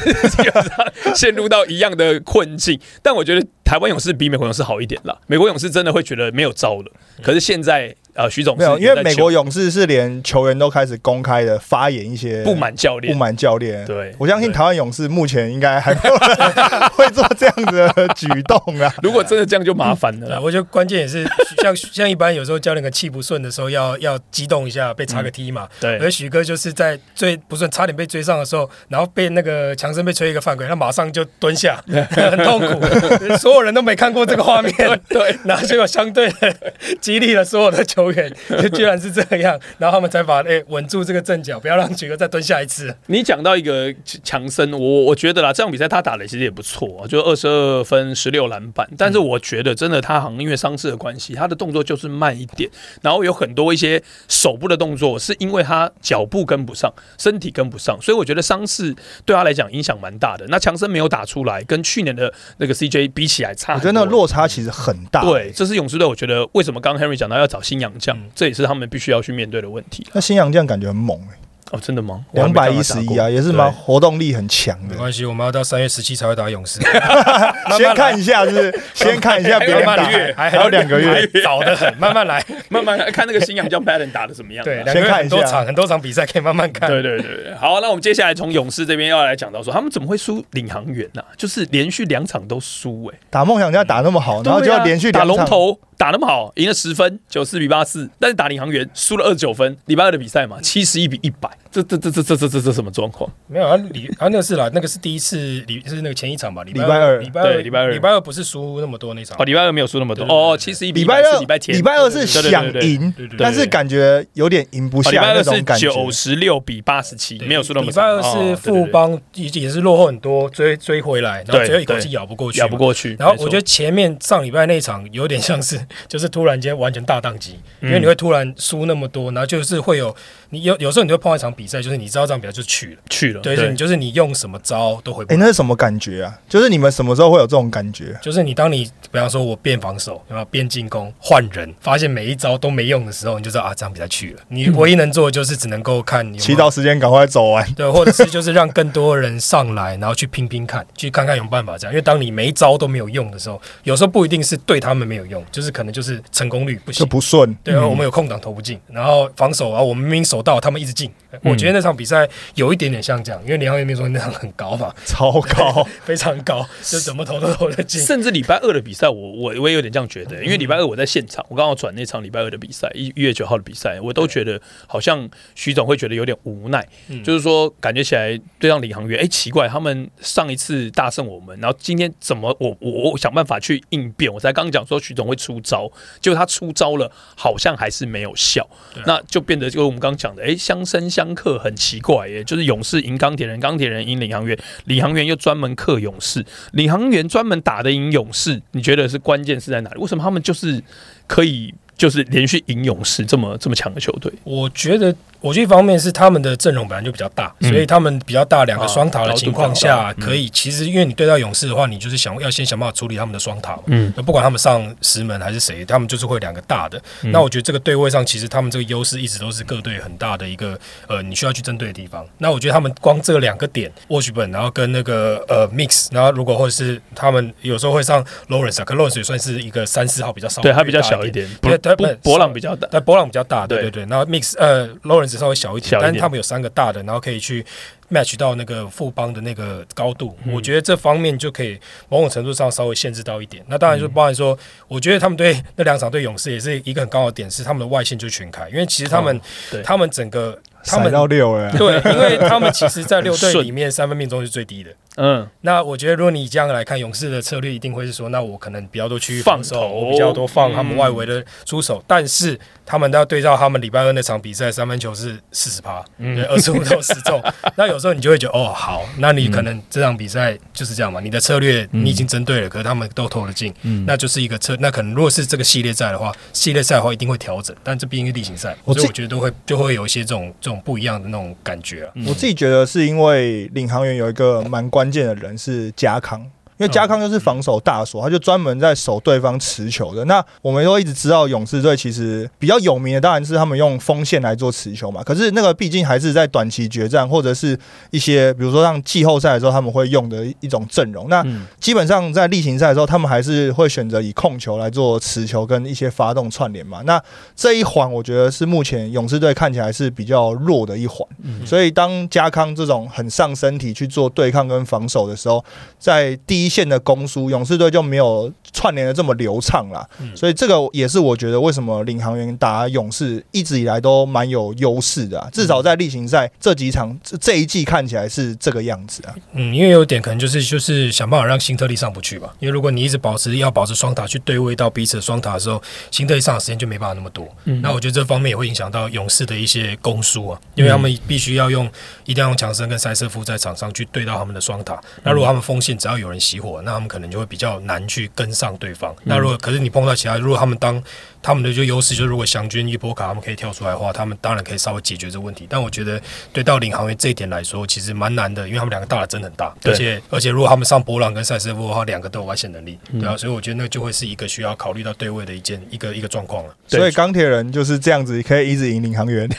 [1.16, 2.80] 陷入到一样的困境。
[3.02, 5.18] 但我觉得台湾勇士比美国勇士好一点啦。
[5.28, 6.92] 美国勇士真的会觉得没有招了，
[7.24, 13.86] 可是现在呃，徐总没有，因为美国勇士是连球员都开始公开的发言一些不满教练不，满教练。
[13.86, 18.94] 对我相信台湾勇士目前应该还没有人会做这样子的举动啊。
[19.02, 20.42] 如果真的这样就麻烦了。
[20.42, 21.26] 我觉得关键也是
[21.62, 25.68] 像像一般有时候教练个气不顺的时候要要激动一下，被插个踢嘛。
[25.80, 34.74] 对而许哥就是在最不顺，差点被追上的时候，然后被那个强森被吹一个犯规，他马上就蹲下， 很痛苦，所有人都没看过这个画面。
[35.08, 36.56] 对，然后结果相对的
[37.00, 42.96] 激励了所有的球员， 就居然是这样，然后他们才把哎稳住这个阵脚，不要让杰哥再蹲下一次。
[43.08, 48.88] 你讲到一个强森，我我觉得啦，这场比赛他打的其实也不错、啊，就二十二分、十六篮板。
[48.98, 52.70] 但是我觉得真的他好像因为伤势的关系，他的动作就是慢一点，
[53.02, 60.46] 然后有很多一些手部的动作是因为他脚步跟不上，身体跟不上，所以我觉得伤势对他来讲影响蛮大的。
[60.48, 65.22] 那强森没有打出来，跟去年的那个 CJ 比起来差，我觉得那个落差其实很大。
[65.22, 66.08] 对，，这是勇士队。
[66.08, 70.06] 我觉得为什么刚刚 Henry 讲到要找新洋将，嗯这也是他们必须要去面对的问题。
[70.14, 71.38] 那新洋将感觉很猛哎、
[71.78, 72.26] 哦，真的吗？
[72.34, 74.94] 两百一十一啊，也是蛮活动力很强的。
[74.94, 76.82] 没关系，我们要到三月十七才会打勇士，
[77.78, 81.26] 先看一下，是不是 先看一下别人打，慢还有两个月。
[81.42, 82.44] 早的很，慢慢来。
[82.68, 84.64] 慢慢看那个新洋将 Baden 打的怎么样。
[84.64, 86.90] 对，啊两个月看一下很多场，很多场比赛可以慢慢看。
[86.90, 99.78] 对对对对，好，那我们接下来从勇士这边要来讲到说，他们怎么会输领航员呢、就是连续两场都输哎、打梦想家打那么好，然后就要连续打两场，龙头打那么好，赢了十分，九四比八四，但是打领航员输了二十九分。
[99.86, 103.30] 礼拜二的比赛嘛，七十一比一百，这这这这这这这这什么状况？
[103.46, 105.38] 没有啊，礼啊那个是啦，那个是第一次，
[105.68, 115.92] 礼是那个前一场吧，礼礼拜二礼拜二，对礼拜二礼拜二不是输那么多那场哦，，礼拜二没有输那么多哦，七十一比礼拜二100礼拜天，礼拜二是想赢但是感觉有点赢不下那哦礼拜二是种感觉。
[115.92, 122.82] 九十六比八十七，没有输那么多礼拜二是惨哦对对对富邦也也是落后很多，追追回来，然后对最后一口气咬不过去，咬不。
[122.82, 123.16] 过去。
[123.20, 128.02] 然后我觉得前面上礼拜那一场有点像是，就是突然间完全大宕机，因为嗯。
[128.02, 130.16] 你会突然输那么多，然后就是会有
[130.54, 135.42] 你有有时候你就会碰到一场比赛，就是你知道这场比赛就去了，去了，对，就你就是你用什么招都回不哎，来。
[135.42, 136.38] 那是什么感觉啊？
[136.50, 138.20] 就是你们什么时候会有这种感觉？
[138.22, 144.42] 就是你当你比方说我变防守，然后变进攻换人，发现每一招都没用的时候，你就知道啊，这场比赛去了。
[144.50, 147.66] 你唯一能做的就是只能够看你有没有祈祷时间赶快走完。
[147.74, 151.94] 对，或者是就是让更多人上来，然后去拼拼看，去看看有没有办法这样。
[151.94, 157.08] 因为当你每一招都没有用的时候，有时候不一定是对他们没有用，就是可能就是成功率不行就行。
[157.08, 161.12] 不顺，对啊，我们有空档投不进，然后防守啊，我们明明守到，他们一直进。
[161.44, 165.86] 我觉得那场比赛有一点点像这样，因为李航员那说那场很高嘛，超高。
[166.04, 168.02] 非常高，就怎么投都投得进。
[168.02, 188.68] 甚至礼拜二的比赛，我我我也有点这样觉得，因为礼拜二我在现场，我刚好转那场礼拜二的比赛，一一月九号的比赛，我都觉得好像徐总会觉得有点无奈，嗯就是说感觉起来对上领航员，哎、奇怪，他们上一次大胜我们，然后今天怎么我我我想办法去应变，我才刚讲说徐总会出招，结果他出招了，好像还是没有效，
[189.06, 200.00] 那就变得就是我们刚刚哎、相生相克，很奇怪耶，就是勇士赢钢铁人，钢铁人赢领航员，领航员又专门克勇士，领航员专门打得赢勇士，你觉得是关键是在哪里？
[200.00, 200.84] 为什么他们就是
[201.28, 204.34] 可以就是连续赢勇士这么这么强的球队？
[204.44, 213.84] 我觉得，我觉得一方面是他们的阵容本来就比较大，嗯所以他们比较大两个啊双塔的情况下，可以其实因为你对到勇士的话，你就是想要先想办法处理他们的双塔嘛。
[213.86, 217.00] 嗯，不管他们上石门还是谁，他们就是会两个大的。
[217.22, 220.76] 嗯那我觉得这个对位上，其实他们这个优势一直都是各队很大的一个
[221.08, 222.26] 呃，你需要去针对的地方。
[222.40, 233.92] 那我觉得他们光这两个点 w a s h b u r n 然后跟那个呃 Mix，然后如果或者是他们有时候会上 Lawrence，啊，可 Lawrence 也算是一个三四号比较稍微对他比较小一点，对他不博朗比较大，但博朗比较大，对对。
[233.92, 234.10] 对对。
[234.10, 237.66] 然后 Mix 呃 Lawrence 稍微小一点，但是他们有三个大的，然后可以去
[238.10, 240.38] match 到那个富邦的那个高度。
[240.46, 240.54] 嗯。
[240.54, 243.64] 我觉得这方面就可以某种程度上稍微限制到一点。
[243.68, 249.42] 那当然就包含说，我觉得他们对那两场对勇士也是一个很高的点，是他们的外线就全开，因为其实他们、哦
[249.84, 251.68] 他们整个他闪们到六了。
[251.68, 254.92] 啊，对， 因为他们其实，在六队里面三分命中是最低的。
[255.18, 262.58] 嗯，那我觉得，如果你这样来看，勇士的策略一定会是说，那我可能比较多区域放防守，投我比较多放他们嗯外围的出手，但是
[262.92, 267.42] 他们都要对照他们礼拜二那场比赛，三分球是四十趴，嗯对，二十五投十中。
[267.78, 274.76] 那有时候你就会觉得，哦，好，那你可能这场比赛就是这样嘛，你的策略你已经针对了，可是他们都投了进，嗯那就是一个策。
[274.82, 282.12] 那可能如果是这个系列赛的话，系列赛的话一定会调整，但这毕竟是例行赛，所以我觉得都会就会有一些这种这种不一样的那种感觉啊。
[282.28, 286.46] 我自己觉得是因为领航员有一个蛮关键的人是加康。
[286.82, 290.26] 因为加康就是防守大锁，他就专门在守对方持球的。
[290.26, 295.22] 那我们都一直知道，勇士队其实比较有名的当然是他们用锋线来做持球嘛。
[295.24, 297.78] 可是那个毕竟还是在短期决战或者是
[298.10, 301.30] 一些比如说像季后赛的时候他们会用的一种阵容。
[301.30, 307.04] 那嗯基本上在例行赛的时候，他们还是会选择以控球来做持球跟一些发动串联嘛。
[307.06, 307.22] 那
[307.56, 311.28] 这一环我觉得是目前勇士队看起来是比较弱的一环。
[311.44, 315.64] 嗯所以当加康这种很上身体去做对抗跟防守的时候，
[316.00, 320.08] 在第一线的攻输，勇士队就没有串联的这么流畅啦。
[320.22, 329.36] 嗯所以这个也是我觉得为什么领航员打勇士一直以来都蛮有优势的、啊，至少在例行赛这几场这这一季看起来是这个样子啊。
[329.52, 332.56] 嗯，因为有点可能就是就是想办法让新特利上不去吧。
[332.60, 337.48] 因为如果你一直保持要保持双塔去对位到彼此的双塔的时候，新特利上的时间就没办法那么多。
[337.66, 341.90] 嗯那我觉得这方面也会影响到勇士的一些攻输啊，因为他们必须要用
[342.26, 345.00] 一定要用强森跟塞瑟夫在场上去对到他们的双塔。
[345.24, 349.16] 那如果他们锋线只要有人熄火，那他们可能就会比较难去跟上对方。
[349.24, 351.02] 那如果可是你碰到其他，如果他们当
[351.42, 355.66] 他们的就优势，就是如果祥军、一波卡他们可以跳出来的话，他们当然可以稍微解决这个问题。
[355.70, 356.22] 但我觉得
[356.54, 366.76] 对到领航员这一点来说，其实蛮难的，因为他们两个大的真的很大，对而且而且如果他们上波浪跟塞斯夫的话，两个都有外线能力，对啊，所以我觉得那就会是一个需要考虑到对位的一件一个一个状况了。
[366.88, 369.50] 所以钢铁人就是这样子，可以一直赢领航员。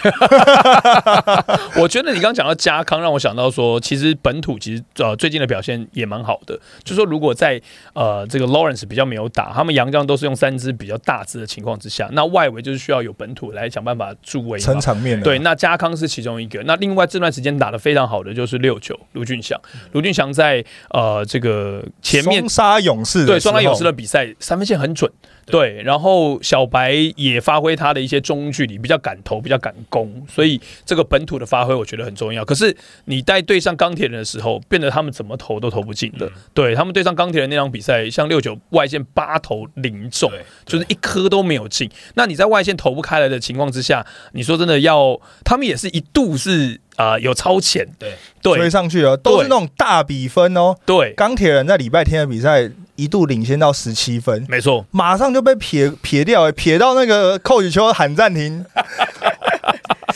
[1.76, 6.58] 我觉得你刚刚讲到加康，让我想到说，其实本土其实呃最近的表现也蛮好的。
[6.84, 7.60] 就说如果在
[7.94, 14.64] 呃这个 Lawrence 比较没有打，他们洋将都是用三支比较大支的情况之下，那外围就是需要有本土来想办法助威嘛。
[14.64, 15.24] 撑场面的。
[15.24, 16.62] 对，那加康是其中一个。
[16.64, 19.60] 那另外这段时间打得非常好的就是六九卢俊祥，
[19.92, 25.10] 卢俊祥在呃这个前面双杀勇士对双杀勇士的比赛三分线很准，
[25.46, 32.44] 对，然后小白也发挥他的一些中距离，比较敢投，比较敢攻，所以这个本土的发挥我觉得很重要。
[32.44, 32.74] 可是
[33.06, 36.30] 你在对上钢铁人的时候，变得他们怎么投都投不进的。
[36.54, 40.30] 对他们对上钢铁人那场比赛，像六九外线八投零中，
[40.64, 41.90] 就是一颗都没有进。
[42.14, 50.76] 那你在外线投不开来的情况之下，你说真的要，他们也是一度是啊、呃有超前，对追对上去了，都是那种大比分哦。
[50.86, 58.64] 对，钢铁人在礼拜天的比赛一度领先到十七分，没错，马上就被撇撇掉、欸，撇到那个寇宇秋喊暂停，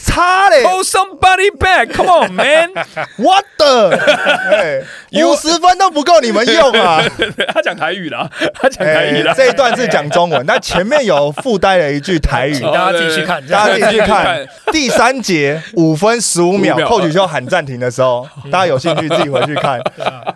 [0.06, 7.02] 差嘞 Call somebody back, come on, man！，what the， 五十分都不够你们用啊！
[7.52, 9.32] 他讲台语啦，他讲台语啦。
[9.32, 14.48] 哎这一段是讲中文，那前面有附带了一句台语，大家继续看，大家自己去看看。
[14.72, 19.80] 第三节五分十五秒寇宇秋喊暂停的时候，大家有兴趣自己回去看。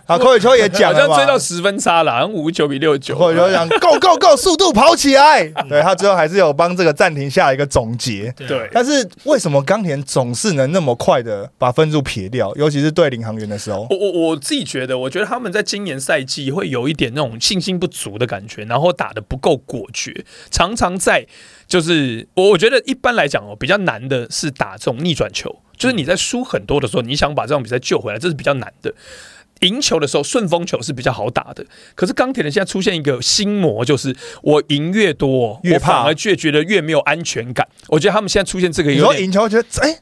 [0.07, 3.17] 啊，寇宇秋也讲了嘛好像追，到十分差了，好像五九比六九。
[3.17, 5.45] 寇宇秋讲 go go go，速度跑起来。
[5.69, 8.33] 对他最后还是有帮这个暂停下一个总结。
[8.37, 12.55] 对，但是为什么钢田总是能那么快的把分数撇掉？
[12.57, 21.27] 尤其是对领航员的时候，我我我自己觉得，我觉得他们在今年赛季会有一点那种信心不足的感觉，然后打的不够果决，常常在
[21.67, 28.95] 就是我我觉得一般来讲哦，比较难的是打这种逆转球，就是你在输很多的时候，你想把这场比赛救回来，这是比较难的。
[29.61, 31.65] 赢球的时候，顺风球是比较好打的。
[31.95, 37.67] 可是钢铁人现在出现一个心魔，就是我赢越多，越反而越觉得越没有安全感。
[37.89, 39.99] 我觉得他们现在出现这个你说有赢球觉得哎，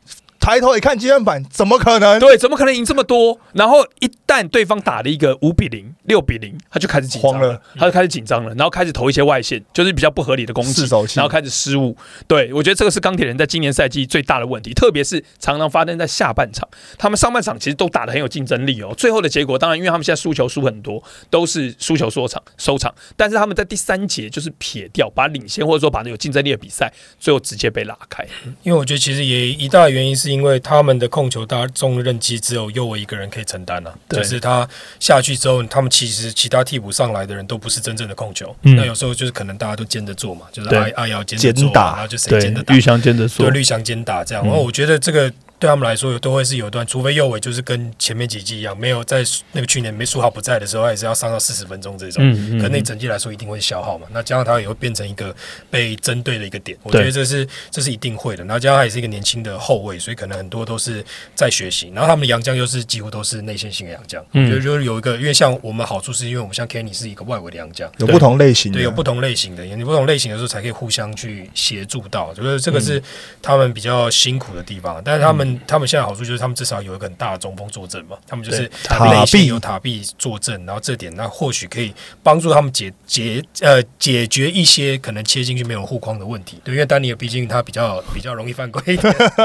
[0.49, 2.19] 抬头一看积分板，怎么可能？
[2.19, 3.39] 对，怎么可能赢这么多？
[3.53, 11.95] 然后一旦对方打了一个五比零、六比零，他就开始紧张了慌了，他就开始紧张了，然后开始投一些外线，就是比较不合理的攻击然后开始失误。
[12.27, 16.67] 对我觉得这个是钢铁人在今年赛季最大的问题，特别是常常发生在下半场。
[16.97, 28.27] 他们上半场其实都打得很有竞争力哦，最后的结果当然因为他们现在输球输很多，都是输球收场收场，但是他们在第三节就是撇掉，把领先或者说把那有竞争力的比赛，最后直接被拉开。
[28.63, 34.21] 因为我觉得其实也一大原因是因为他们的控球大重任机只有右卫一个人可以承担了、对。
[34.21, 38.77] 就是他下去之后，他们其实其他替补上来的人都不是真正的控球，嗯。
[38.77, 40.79] 那有时候就是可能大家都兼着做嘛，就是对。
[40.79, 44.45] 阿阿瑶兼着做然后就谁兼着打，绿翔兼着做对，绿翔兼打这样。
[44.45, 44.47] 嗯。
[44.47, 52.23] 然后我觉得这个对他们来说都会是有一段，除非右尾就是跟前面几季一样，没有在那个去年没苏豪不在的时候，他也是要上到四十分钟这种。
[52.23, 55.35] 嗯可能那整季来说一定会消耗嘛，那加上他也会变成一个
[55.71, 58.45] 被针对的一个点，我觉得这是这是一定会的。
[58.45, 61.91] 然后加上他也是一个年轻的后卫，所以可能很多都是在学习。
[61.95, 73.03] 然后他们的洋将又是几乎都是内线型的洋将，嗯我觉得就是有一个，因为像我们好处是因为我们像 Kenny 是一个外围的洋将，有不同类型的，对，有不同类型的，有不同类型的时候才可以互相去协助到，就是这个是
[73.43, 75.03] 他们比较辛苦的地方。
[75.05, 86.61] 但是他们、他们现在好处就是他们至少有一个很大的中锋坐镇嘛，他们就是塔内壁有塔壁坐镇，然后这点那或许可以帮助他们解解呃解决一些可能切进去没有护框的问题。
[86.65, 88.83] 对，因为丹尼尔毕竟他比较比较容易犯规，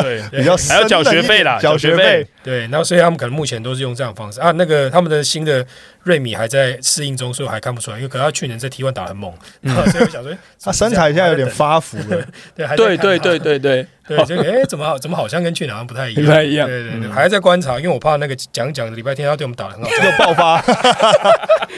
[0.01, 2.25] 对，比较 还要缴学费啦，缴学费。
[2.43, 4.51] 对，然后所以他们可能目前都是用这样的方式啊。
[4.51, 5.65] 那个他们的新的
[6.03, 9.31] 瑞米还在适应中，所以我还看不出来，因为可能他去年在 T1 打得很猛，
[9.91, 11.73] 所以我想说，他身材现在有点发。
[11.83, 14.97] 福了， 对，还对对对对对，对，这个哎，怎么好？
[14.97, 16.23] 怎么好像跟去年好像不太一样？
[16.25, 19.89] 不太一样对对对，嗯还在观察，因为我怕那个讲讲礼拜天他对我们打的很好。
[19.91, 20.63] 又爆发，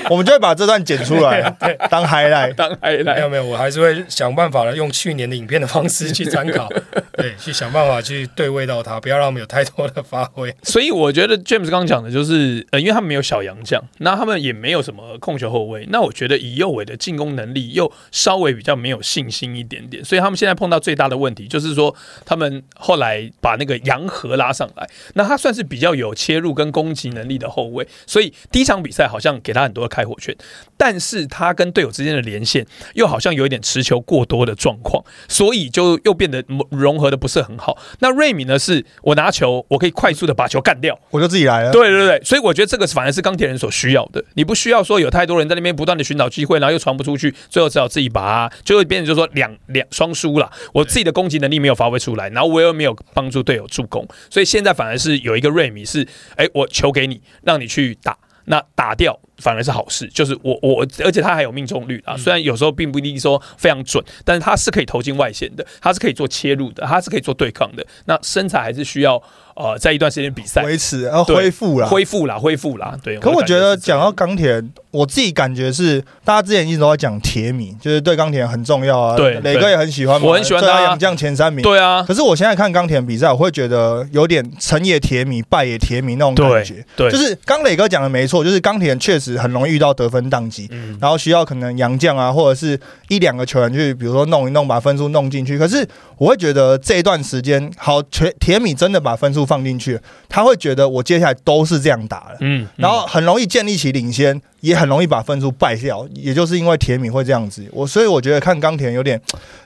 [0.09, 1.41] 我们就会把这段剪出来
[1.89, 2.53] 当 highlight。
[2.53, 6.69] 当 highlight 没有没有，我还是会想办法的，用去年的影片的方式去参考，
[7.13, 10.53] 对，去想办法去对位到他，不要让我们有太多的发挥。
[10.63, 30.35] 所以我觉得 James 刚刚讲的就是，呃，因为他们没有小杨将，那他们也没有什么控球后卫，那我觉得以右尾的进攻能力又稍微比较没有信心一点点，所以他们现在碰到最大的问题就是说，他们后来把那个杨和拉上来，那他算是比较有切入跟攻击能力的后卫，所以第一场比赛好像给他很多的开火权，
[30.77, 37.77] 但是他跟队友之间的连线又好像有一点持球过多的状况，所以就又变得融合的不是很好。
[37.99, 40.97] 那瑞米呢，是我拿球，我可以快速的把球干掉。
[41.11, 41.71] 我就自己来了。
[41.71, 50.51] 对对对，所以我觉得这个反而是钢铁人所需要要的，你不需要说有太多人在那边不断的寻找机会，然后又传不出去，最后只好自己把它，就会变成就是说两两双输了。
[50.73, 59.19] 我自己的攻击能力没有发挥出来，然后我又没有帮助队友助攻，所以现在反而是有一个瑞米是，哎，我球给你，让你去打，那打掉。
[59.39, 62.15] 反而是好事，就是我我，而且他还有命中率啊。
[62.15, 67.85] 虽然有时候并不一定说非常准，但是他是可以投进外线的，他是可以做切入的，他是可以做对抗的。
[68.05, 69.21] 那身材还是需要
[69.55, 72.97] 呃，在一段时间比赛维持，然后恢复了，恢复了，恢复了。
[73.03, 73.17] 对。
[73.19, 79.15] 可我觉得讲到钢铁，我自己感觉是大家之前一直都在讲铁米，就是对钢铁很重要啊。
[79.15, 81.61] 对，磊哥也很喜欢，我很喜欢他杨将前三名。
[81.61, 82.03] 对啊。
[82.07, 86.85] 可是我现在看钢铁比赛，我会觉得有点成也铁米，败也铁米那种感觉。
[86.95, 87.11] 对。
[87.11, 90.05] 就是刚磊哥讲的没错，就是钢铁确实很容易遇到得。
[90.15, 90.69] 分宕机，
[91.01, 92.79] 然后需要可能杨将啊，或者是
[93.09, 95.59] 一两个球员去，比如说弄一弄，把分数弄进去。
[95.59, 95.85] 可是
[96.17, 104.41] 我会觉得这一段时间，好，铁铁米真的把分数放进去，他会觉得我接下来都是这样打的，嗯，然后很容易建立起领先。
[104.61, 109.21] 也很容易把分数败掉，也就是因为铁米会这样子，我所以我觉得看钢铁有点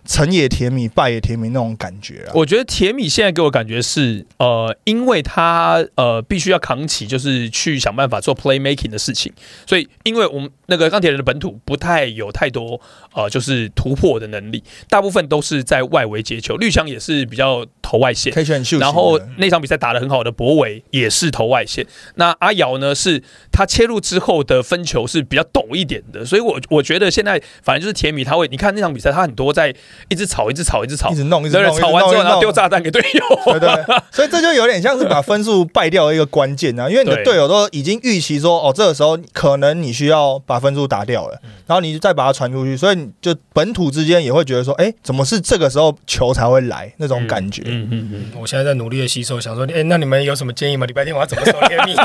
[0.05, 2.31] 成也铁米，败也铁米那种感觉啊。
[2.33, 9.31] 我觉得铁米现在给我感觉是，呃，因为他呃必须要扛起，就是去想办法做 play making 的事情，
[9.65, 12.81] 所以因为我们那个钢铁人的本土不太有太多
[13.13, 18.33] 呃就是突破的能力，大部分都是在外围接球，绿翔也是比较投外线，
[18.77, 24.79] 然后那场比赛打得很好的博伟也是投外线，那阿瑶呢是他切入之后的分。
[24.89, 29.71] 球是比较陡一点的，所以我我觉得现在反正就是甜米，他会你看那场比赛，他很多在
[30.07, 33.69] 一直吵，一直吵，一直吵，一直弄，一直弄，吵完之后然后丢炸弹给队友，对对。
[34.09, 47.61] 所以这就有点像是把分数败掉的一个关键啊，因为你的队友都已经预期说，哦，这个时候可能你需要把分数打掉了，然后你再把它传出去，所以你就本土之间也会觉得说，哎，怎么是这个时候球才会来那种感觉？
[47.67, 48.41] 嗯嗯嗯。
[48.41, 50.85] 我现在在努力的吸收，想说，哎，那你们有什么建议吗？
[50.85, 51.95] 礼拜天我要怎么守甜米？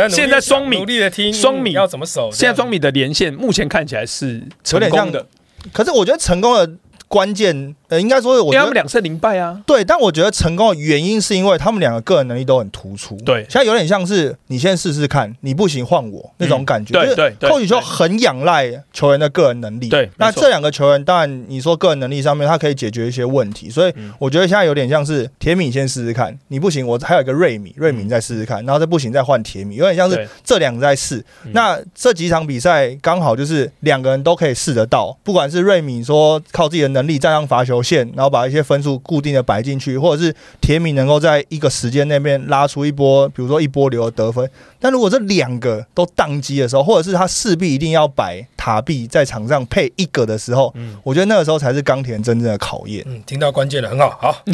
[0.08, 0.84] 现在双米。
[1.32, 2.30] 双米要怎么守？
[2.32, 5.26] 现在双米的连线目前看起来是成功的，
[5.72, 6.70] 可是我觉得成功的。
[7.10, 9.60] 关键呃，应该说，我觉得他们两胜零败啊。
[9.66, 13.16] 对，但我觉得成功的原因是因为他们两个个人能力都很突出。
[13.26, 16.92] 对，现在有点像是你先试试看，你不行换我那种感觉。
[16.92, 19.88] 对对，寇宇就很仰赖球员的个人能力。
[19.88, 23.68] 对，那这两个球员，当然你说个人能力上面，他可以解决一些问题。
[23.68, 31.24] 所以我觉得现在有点像是铁米先试试看，你不行，我还有一个瑞米，瑞米再试试看，然后再不行再换铁米，有点像是这两个在试。
[31.50, 37.80] 那这几场比赛刚好就是两个人都可以试得到，不管是瑞米说靠自己的能力站上罚球。
[37.82, 44.48] 线，然后把一些分数固定的摆进去，或者是铁米能够在一个时间那边拉出一波，比如说一波流的得分。
[44.78, 53.02] 但如果这两个都宕机的时候，或者是他势必一定要摆塔币在场上配一个的时候，嗯，我觉得那个时候才是钢铁真正的考验。
[53.06, 54.44] 嗯，听到关键了，很好，好。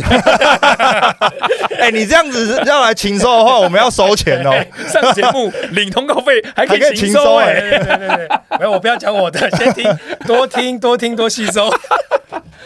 [1.79, 4.53] 哎，你这样子要来请收的话，我们要收钱哦。
[4.89, 8.29] 上节目领通告费还可以请收哎，对对对对，
[8.59, 9.85] 没有，我不要讲我的，先听，
[10.27, 11.69] 多听多听多吸收。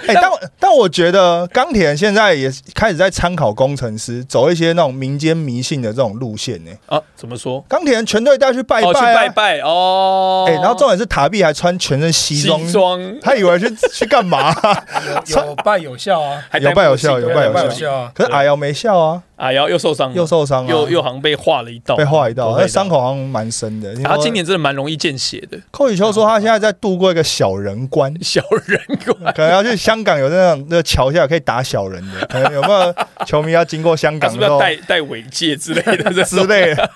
[0.06, 6.70] 哎，但但我觉得钢铁人现在也开始在参考工程师，走一些那种民间迷信的这种路线呢。
[6.86, 7.64] 啊，怎么说？
[7.68, 10.46] 钢铁人全队带去拜拜，去拜拜哦。
[10.48, 14.54] 哎，然后重点是塔币还穿全身西装，他以为去去干嘛？
[15.26, 18.12] 有拜有效啊，有拜有效，有拜有效啊。
[18.14, 19.22] 可是阿瑶没笑啊。
[19.36, 23.94] 阿瑶又受伤，又受伤，又又好像被划了一道，被划一道，那伤口好像蛮深的。
[24.04, 25.58] 他今年真的蛮容易见血的。
[25.70, 32.94] 寇宇秋说他现在在度过一个小人关， 小人关，可能要去香港有那种那个桥下可以打小人的，可 能有没有？
[33.26, 36.90] 球迷要经过香港，是不是要带带尾戒之类的之类的，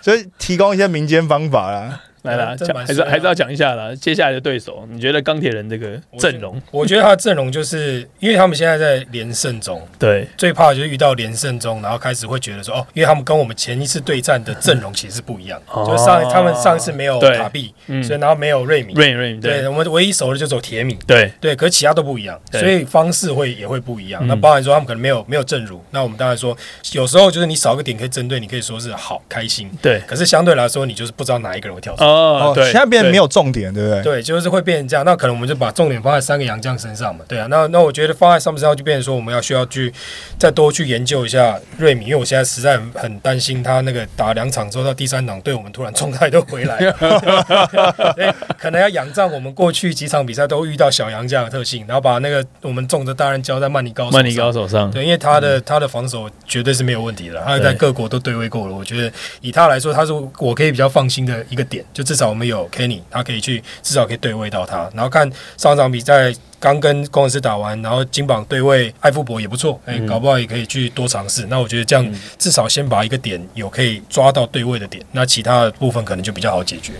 [0.00, 2.00] 所以提供一些民间方法啦。
[2.22, 3.94] 来了，讲还是还是要讲一下啦。
[3.94, 6.60] 接下来的对手，你觉得钢铁人这个阵容？
[6.70, 21.30] 我觉得他的阵容就是因为他们现在在连胜中，对，最怕就是遇到连胜中，然后开始会觉得说哦，因为他们跟我们前一次对战的阵容其实是不一样，就上他们上一次没有卡币，所以然后没有瑞米，瑞瑞米，对，我们唯一守的就走铁米，对。
[21.40, 24.26] 对，可是其他都不一样，所以方式会也会不一样。
[24.26, 26.56] 那包含说他们可能没有没有阵如，那我们当然说
[26.92, 32.90] 有时候就是你少个点可以针对，你可以说是好开心，对，可是相对来说你就是不知道哪一个人会跳出来，哦，对。
[32.90, 34.02] 变没有重点，对不对？
[34.02, 35.04] 对，就是会变成这样。
[35.04, 37.24] 那可能我们就把重点放在三个洋将身上嘛。
[37.28, 39.92] 对啊，那那我觉得放在上面上就变成说，我们要需要去
[40.36, 46.78] 再多去研究一下瑞米，因为我现在实在很很担心他那个打两场之后到第三场对我们突然状态都回来，
[48.58, 54.90] 可能要仰仗我们过去几场比赛都遇到小杨这样的特性，然后把那个我们重的大任交在曼尼高曼尼高手上。
[54.90, 58.74] 对，因为他的他的防守绝对是没有问题的，他在各国都对位过了。
[58.74, 61.84] 我觉得以他来说，他是我可以比较放心的一个点。
[61.92, 71.46] 就至少我们有 Kenny，他可以去至少可以对位到他，然后看上场比赛刚跟工程师打完，然后金榜对位艾富博也不错，搞不好也可以去多尝试。
[71.46, 76.92] 那我觉得这样至少先把一个点有可以抓到对位的点，那其他的部分可能就比较好解决。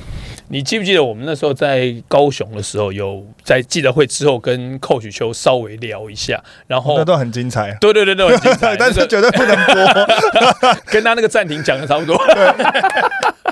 [0.53, 7.71] 你记不记得我们那时候在高雄的时候，有在记者会之后跟寇许秋稍微聊一下，然后那段很精彩。
[7.81, 9.75] 对对对对，很精彩 但是那个绝对不能播，
[10.87, 12.21] 跟他那个暂停讲的差不多。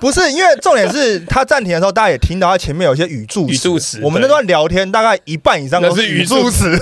[0.01, 6.79] 不是因为重点是他暂停的时候，大家也听到他前面有一些语助语助词我们那段聊天大概一半以上都是语助词，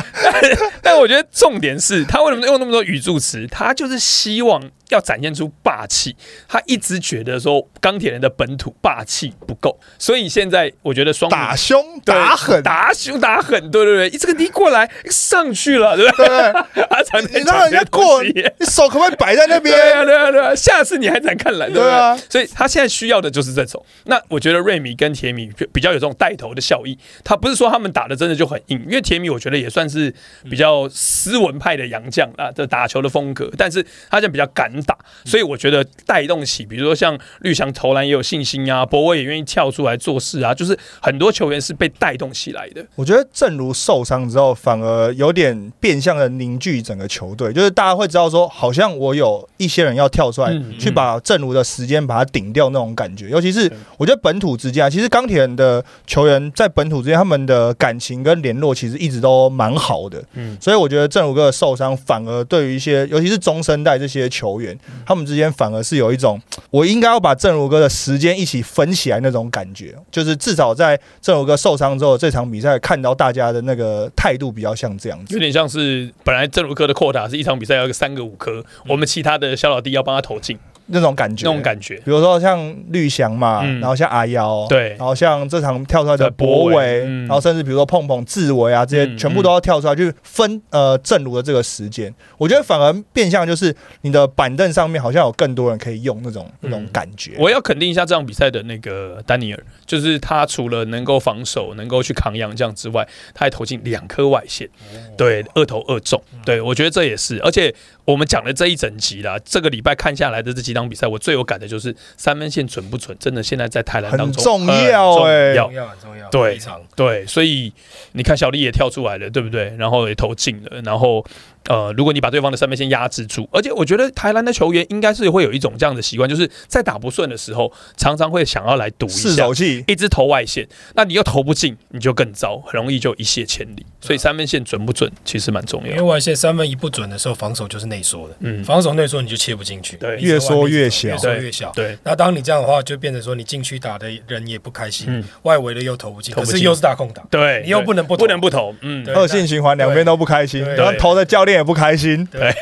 [0.80, 3.46] 但我觉得重点是他为什么用那么多语助词？
[3.50, 6.16] 他就是希望要展现出霸气。
[6.48, 16.26] 他一直觉得说钢铁人的本土霸气不够，所以现在我觉得双打凶打狠，打凶打狠，对对对，这个你过来上去了，对不对？
[16.74, 18.32] 对， 他常你让人家过，你
[18.66, 19.76] 手可不可以摆在那边？
[19.76, 21.86] 对啊，对啊，对啊，下次你还敢看篮，对不对？
[21.86, 23.82] 对啊所以他现在需要的就是这种。
[24.04, 26.98] 那我觉得瑞米跟铁米比较有这种带头的效益。
[27.24, 30.12] 他不是说他们打的真的就很硬，因为铁米我觉得也算是
[30.50, 42.84] 比较斯文派的洋将啊，这打球的风格，但是他现在比较敢打，所以我觉得带动起，比如说像绿翔投篮也有信心啊，博威也愿意跳出来做事啊，就是很多球员是被带动起来的。
[42.94, 53.28] 我觉得正如受伤之后，反而有点变相的凝聚整个球队，就是大家会知道说，好像我有一些人要跳出来，嗯去把正如的时间把它顶掉那种感觉。
[53.28, 60.22] 尤其是我觉得本土之间啊，其实钢铁人的球员在本土之间，他们的感情跟联络其实一直都蛮好的。
[60.34, 69.94] 嗯，所以我觉得正如哥的受伤，反而对于一些尤其是中生代这些球员，他们之间反而是有一种我应该要把正如哥的时间一起分起来那种感觉。
[70.10, 75.34] 就是至少在郑如哥受伤之后，这场比赛看到大家的那个态度比较像这样子。
[75.34, 80.56] 有点像是本来郑如科的扩大是一场比赛要个三个五颗，我们其他的小老弟要帮他投进
[80.86, 81.96] 那种感觉，那种感觉。
[81.96, 92.12] 比如说像绿翔嘛，嗯然后像阿瑶，对然后像这场跳出来的博维，嗯然后甚至比如说碰碰、志伟啊这些，嗯全部都要跳出来去分呃正如的这个时间。
[92.38, 97.32] 我觉得反而变相就是你的板凳上面好像有更多人可以用那种那种感觉。
[97.38, 104.68] 我要肯定一下这场比赛的那个丹尼尔，就是他除了能够防守、能够去扛洋将之外，他还投进两颗外线，
[105.16, 107.40] 对，二投二中，对我觉得这也是。
[107.42, 107.74] 而且
[108.06, 117.72] 我们讲的这一整集啦，这个礼拜看下来的这几场比赛，我最有感的就是三分线准不准，真的现在在台篮当中很重要欸重要重要很重要，对非常对，所以
[118.12, 119.74] 你看小丽也跳出来了，对不对？
[119.76, 121.24] 然后也投进了，然后
[121.68, 129.52] 呃，如果你把对方的三分线压制住，而且我觉得台篮的球员应该是会有一种这样的习惯，就是在打不顺的时候，常常会想要来赌一下试手。
[129.52, 133.84] 气，一直投外线，那你又投不进，你就更糟，很容易就一泻千里。
[134.00, 136.02] 所以三分线准不准，其实蛮重要因为。
[136.06, 141.08] 外线三分一不准的时候，防守就是内缩的，嗯，防守内缩你就切不进去，对越缩越小。
[141.08, 141.72] 越缩越小。
[141.72, 145.24] 对，那当你这样的话，就变成说你进去打的人也不开心，嗯。
[145.42, 148.26] 外围的又投不进，可是又是大空档，对，你又不能不投。
[148.26, 150.74] 不能不投，嗯，对恶性循环，两边都不开心，对。
[150.74, 152.26] 然后投的教练也不开心。
[152.26, 152.52] 对，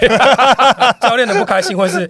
[1.00, 2.08] 教练的不开心会是，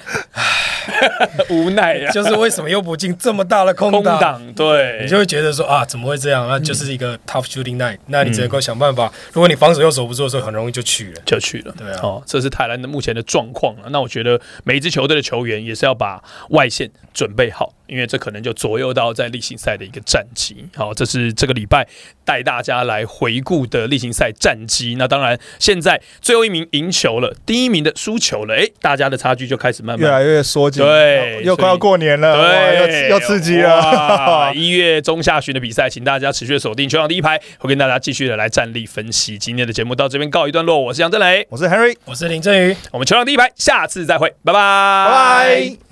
[1.49, 4.43] 无奈呀，就是为什么又不进这么大的空档？
[4.55, 6.49] 对，你就会觉得说啊，怎么会这样？
[6.49, 9.13] 那就是一个 tough shooting night，那你只能够嗯想办法。
[9.33, 11.23] 如果你防守又守不住的时候，很容易就去了。
[11.25, 11.75] 就去了。
[11.79, 12.01] 对啊。
[12.03, 13.85] 哦，这是泰兰的目前的状况啊。
[13.91, 20.67] 那我觉得每一支球队的球员也是要把外线准备好，因为这可能就左右到在例行赛的一个战绩。
[20.75, 21.87] 好，这是这个礼拜
[22.25, 24.97] 带大家来回顾的例行赛战绩。
[24.99, 30.09] 那当然，现在最后一名赢球了，第一名的输球了，诶，大家的差距就开始慢慢。
[30.09, 34.55] 越来越缩紧，对又快要过年了，哇对，又又刺激哇了。
[34.57, 39.39] 一月中下旬的比赛，请大家持续地锁定球场第一排，会跟大家继续的来战力分析。
[39.39, 42.77] 今天的节目到这边告一段落，我是杨振雷，我是 Henry，我是林振宇。
[42.93, 45.85] 我们球场第一排，下次再会，拜拜，拜拜。